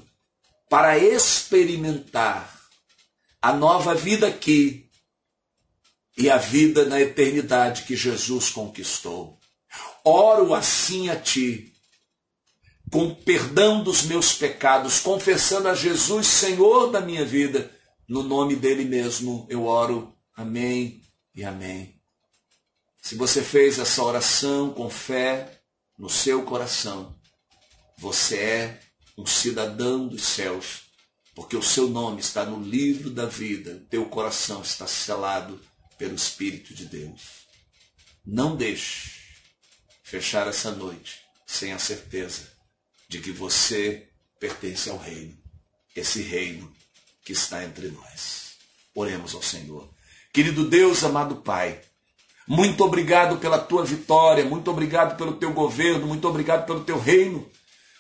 para 0.70 0.96
experimentar 1.00 2.56
a 3.42 3.52
nova 3.52 3.96
vida 3.96 4.28
aqui 4.28 4.89
e 6.20 6.30
a 6.30 6.38
vida 6.38 6.84
na 6.84 7.00
eternidade 7.00 7.84
que 7.84 7.96
Jesus 7.96 8.50
conquistou. 8.50 9.40
Oro 10.04 10.54
assim 10.54 11.10
a 11.10 11.16
ti, 11.16 11.74
com 12.92 13.16
perdão 13.16 13.82
dos 13.82 14.04
meus 14.04 14.34
pecados, 14.34 15.00
confessando 15.00 15.70
a 15.70 15.74
Jesus, 15.74 16.28
Senhor 16.28 16.92
da 16.92 17.00
minha 17.00 17.24
vida, 17.24 17.72
no 18.06 18.22
nome 18.22 18.58
dele 18.58 18.84
mesmo 18.84 19.48
eu 19.50 19.66
oro. 19.66 20.14
Amém 20.36 21.02
e 21.34 21.46
amém. 21.46 21.96
Se 23.02 23.16
você 23.16 23.42
fez 23.42 23.80
essa 23.80 24.04
oração 24.04 24.72
com 24.74 24.90
fé 24.90 25.62
no 25.98 26.10
seu 26.10 26.44
coração, 26.44 27.16
você 27.98 28.38
é 28.38 28.80
um 29.18 29.26
cidadão 29.26 30.06
dos 30.06 30.24
céus, 30.24 30.82
porque 31.34 31.56
o 31.56 31.64
seu 31.64 31.88
nome 31.88 32.20
está 32.20 32.44
no 32.44 32.62
livro 32.62 33.10
da 33.10 33.26
vida, 33.26 33.86
teu 33.90 34.06
coração 34.08 34.62
está 34.62 34.86
selado 34.86 35.60
pelo 36.00 36.16
Espírito 36.16 36.74
de 36.74 36.86
Deus. 36.86 37.46
Não 38.26 38.56
deixe 38.56 39.12
fechar 40.02 40.48
essa 40.48 40.72
noite 40.72 41.20
sem 41.46 41.74
a 41.74 41.78
certeza 41.78 42.48
de 43.08 43.20
que 43.20 43.32
você 43.32 44.08
pertence 44.40 44.90
ao 44.90 44.98
reino, 44.98 45.38
esse 45.96 46.22
reino 46.22 46.74
que 47.24 47.34
está 47.34 47.64
entre 47.64 47.90
nós. 47.90 48.54
Oremos 48.96 49.36
ao 49.36 49.44
Senhor. 49.44 49.88
Querido 50.34 50.68
Deus, 50.68 51.04
amado 51.04 51.38
Pai, 51.38 51.82
muito 52.48 52.84
obrigado 52.84 53.38
pela 53.38 53.60
tua 53.60 53.84
vitória, 53.84 54.46
muito 54.46 54.72
obrigado 54.72 55.18
pelo 55.18 55.34
teu 55.34 55.52
governo, 55.52 56.08
muito 56.08 56.28
obrigado 56.28 56.66
pelo 56.66 56.84
teu 56.84 57.00
reino. 57.00 57.48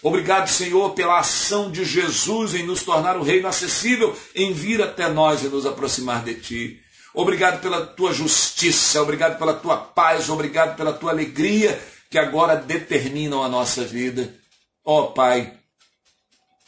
Obrigado, 0.01 0.47
Senhor, 0.47 0.93
pela 0.93 1.19
ação 1.19 1.69
de 1.69 1.83
Jesus 1.83 2.53
em 2.53 2.65
nos 2.65 2.83
tornar 2.83 3.17
o 3.17 3.23
reino 3.23 3.49
acessível, 3.49 4.17
em 4.33 4.53
vir 4.53 4.81
até 4.81 5.09
nós 5.09 5.43
e 5.43 5.49
nos 5.49 5.65
aproximar 5.65 6.23
de 6.23 6.35
ti. 6.35 6.81
Obrigado 7.13 7.61
pela 7.61 7.85
tua 7.85 8.13
justiça, 8.13 9.01
obrigado 9.01 9.37
pela 9.37 9.53
tua 9.53 9.77
paz, 9.77 10.29
obrigado 10.29 10.75
pela 10.75 10.93
tua 10.93 11.11
alegria 11.11 11.79
que 12.09 12.17
agora 12.17 12.55
determinam 12.55 13.43
a 13.43 13.49
nossa 13.49 13.83
vida. 13.83 14.33
Ó 14.83 14.99
oh, 14.99 15.07
Pai, 15.11 15.59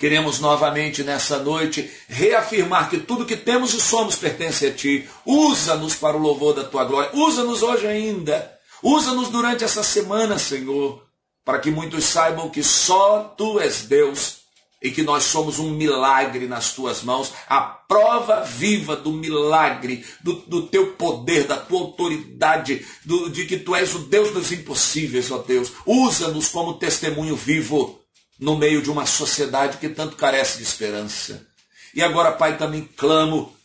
Queremos 0.02 0.40
novamente 0.40 1.04
nessa 1.04 1.38
noite 1.38 1.88
reafirmar 2.08 2.90
que 2.90 2.98
tudo 2.98 3.24
que 3.24 3.38
temos 3.38 3.72
e 3.76 3.80
somos 3.80 4.16
pertence 4.16 4.66
a 4.66 4.74
Ti. 4.74 5.08
Usa-nos 5.24 5.94
para 5.94 6.18
o 6.18 6.20
louvor 6.20 6.56
da 6.56 6.64
Tua 6.64 6.86
glória. 6.86 7.12
Usa-nos 7.14 7.62
hoje 7.62 7.86
ainda. 7.86 8.52
Usa-nos 8.82 9.30
durante 9.30 9.64
essa 9.64 9.84
semana, 9.84 10.40
Senhor, 10.40 11.06
para 11.46 11.60
que 11.60 11.70
muitos 11.70 12.04
saibam 12.06 12.50
que 12.50 12.64
só 12.64 13.36
Tu 13.38 13.60
és 13.60 13.84
Deus 13.84 14.41
e 14.82 14.90
que 14.90 15.04
nós 15.04 15.26
somos 15.26 15.60
um 15.60 15.70
milagre 15.70 16.48
nas 16.48 16.74
Tuas 16.74 17.04
mãos, 17.04 17.32
a 17.48 17.62
prova 17.62 18.42
viva 18.42 18.96
do 18.96 19.12
milagre, 19.12 20.04
do, 20.22 20.34
do 20.34 20.64
Teu 20.68 20.94
poder, 20.94 21.46
da 21.46 21.58
Tua 21.58 21.82
autoridade, 21.82 22.86
do, 23.06 23.30
de 23.30 23.46
que 23.46 23.58
Tu 23.58 23.76
és 23.76 23.94
o 23.94 24.00
Deus 24.00 24.32
dos 24.32 24.52
impossíveis, 24.52 25.30
ó 25.30 25.38
Deus. 25.38 25.72
Usa-nos 25.86 26.50
como 26.50 26.74
testemunho 26.74 27.36
vivo 27.36 28.02
no 28.40 28.58
meio 28.58 28.82
de 28.82 28.90
uma 28.90 29.06
sociedade 29.06 29.78
que 29.78 29.88
tanto 29.88 30.16
carece 30.16 30.58
de 30.58 30.64
esperança. 30.64 31.46
E 31.94 32.02
agora, 32.02 32.32
Pai, 32.32 32.58
também 32.58 32.90
clamo 32.98 33.56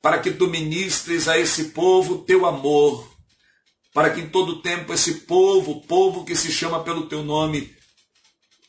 para 0.00 0.18
que 0.18 0.30
tu 0.30 0.48
ministres 0.48 1.28
a 1.28 1.38
esse 1.38 1.66
povo 1.66 2.18
teu 2.18 2.46
amor, 2.46 3.06
para 3.92 4.08
que 4.08 4.20
em 4.20 4.28
todo 4.28 4.62
tempo 4.62 4.92
esse 4.92 5.20
povo, 5.20 5.82
povo 5.82 6.24
que 6.24 6.34
se 6.34 6.50
chama 6.50 6.82
pelo 6.82 7.06
teu 7.08 7.22
nome, 7.22 7.76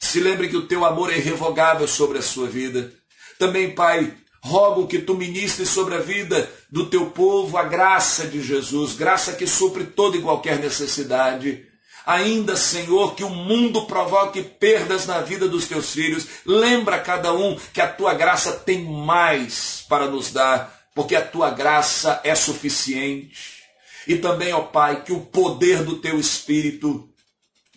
se 0.06 0.20
lembre 0.20 0.47
que 0.47 0.58
o 0.58 0.68
teu 0.68 0.86
amor 0.86 1.12
é 1.12 1.18
irrevogável 1.18 1.88
sobre 1.88 2.18
a 2.18 2.22
sua 2.22 2.47
vida. 2.47 2.91
Também, 3.38 3.74
Pai, 3.74 4.14
rogo 4.41 4.88
que 4.88 4.99
tu 4.99 5.16
ministres 5.16 5.70
sobre 5.70 5.95
a 5.95 5.99
vida 5.99 6.49
do 6.70 6.88
teu 6.88 7.08
povo 7.08 7.58
a 7.58 7.64
graça 7.64 8.28
de 8.28 8.41
Jesus, 8.41 8.93
graça 8.93 9.34
que 9.34 9.47
supre 9.47 9.86
toda 9.86 10.18
e 10.18 10.22
qualquer 10.22 10.60
necessidade 10.60 11.66
Ainda, 12.06 12.58
Senhor, 12.58 13.16
que 13.16 13.24
o 13.24 13.30
mundo 13.30 13.86
provoque 13.86 14.43
perdas 14.43 15.08
na 15.08 15.22
vida 15.22 15.47
dos 15.47 15.68
teus 15.68 15.93
filhos. 15.93 16.28
Lembra 16.45 16.99
cada 16.99 17.34
um 17.34 17.58
que 17.74 17.80
a 17.80 17.88
tua 17.88 18.14
graça 18.14 18.51
tem 18.51 18.84
mais 18.84 19.86
para 19.88 20.08
nos 20.08 20.32
dar, 20.32 20.82
porque 20.93 21.16
a 21.16 21.26
tua 21.26 21.49
graça 21.49 22.20
é 22.24 22.36
suficiente. 22.36 23.64
E 24.06 24.18
também, 24.18 24.51
ó 24.51 24.62
Pai, 24.62 25.04
que 25.04 25.14
o 25.14 25.22
poder 25.22 25.84
do 25.84 25.95
teu 25.95 26.20
Espírito 26.20 27.08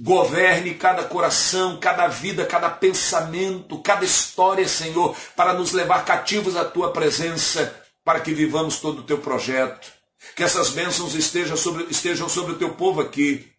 governe 0.01 0.75
cada 0.75 1.05
coração, 1.05 1.79
cada 1.79 2.07
vida, 2.07 2.45
cada 2.45 2.69
pensamento, 2.69 3.79
cada 3.79 4.05
história, 4.05 4.69
Senhor, 4.69 5.17
para 5.35 5.55
nos 5.55 5.73
levar 5.73 6.05
cativos 6.05 6.57
à 6.57 6.65
tua 6.65 6.93
presença, 6.93 7.75
para 8.05 8.21
que 8.21 8.35
vivamos 8.35 8.79
todo 8.79 9.01
o 9.01 9.05
teu 9.05 9.19
projeto. 9.19 9.91
Que 10.35 10.43
essas 10.43 10.71
bênçãos 10.71 11.15
estejam 11.15 11.57
sobre, 11.57 11.87
estejam 11.91 12.29
sobre 12.29 12.53
o 12.53 12.59
teu 12.59 12.75
povo 12.75 13.01
aqui 13.01 13.51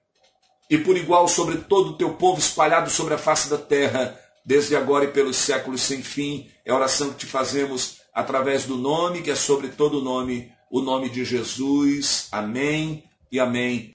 e 0.69 0.77
por 0.77 0.97
igual 0.97 1.27
sobre 1.27 1.57
todo 1.57 1.91
o 1.91 1.97
teu 1.97 2.13
povo 2.13 2.39
espalhado 2.39 2.89
sobre 2.89 3.13
a 3.13 3.17
face 3.17 3.49
da 3.49 3.57
terra, 3.57 4.19
desde 4.45 4.75
agora 4.75 5.05
e 5.05 5.11
pelos 5.11 5.37
séculos 5.37 5.81
sem 5.81 6.03
fim. 6.03 6.49
É 6.65 6.71
a 6.71 6.75
oração 6.75 7.09
que 7.09 7.19
te 7.19 7.25
fazemos 7.25 7.97
através 8.13 8.65
do 8.65 8.75
nome 8.75 9.21
que 9.21 9.31
é 9.31 9.35
sobre 9.35 9.69
todo 9.69 10.01
nome, 10.01 10.51
o 10.69 10.81
nome 10.81 11.09
de 11.09 11.23
Jesus. 11.23 12.27
Amém 12.31 13.03
e 13.31 13.39
amém. 13.39 13.85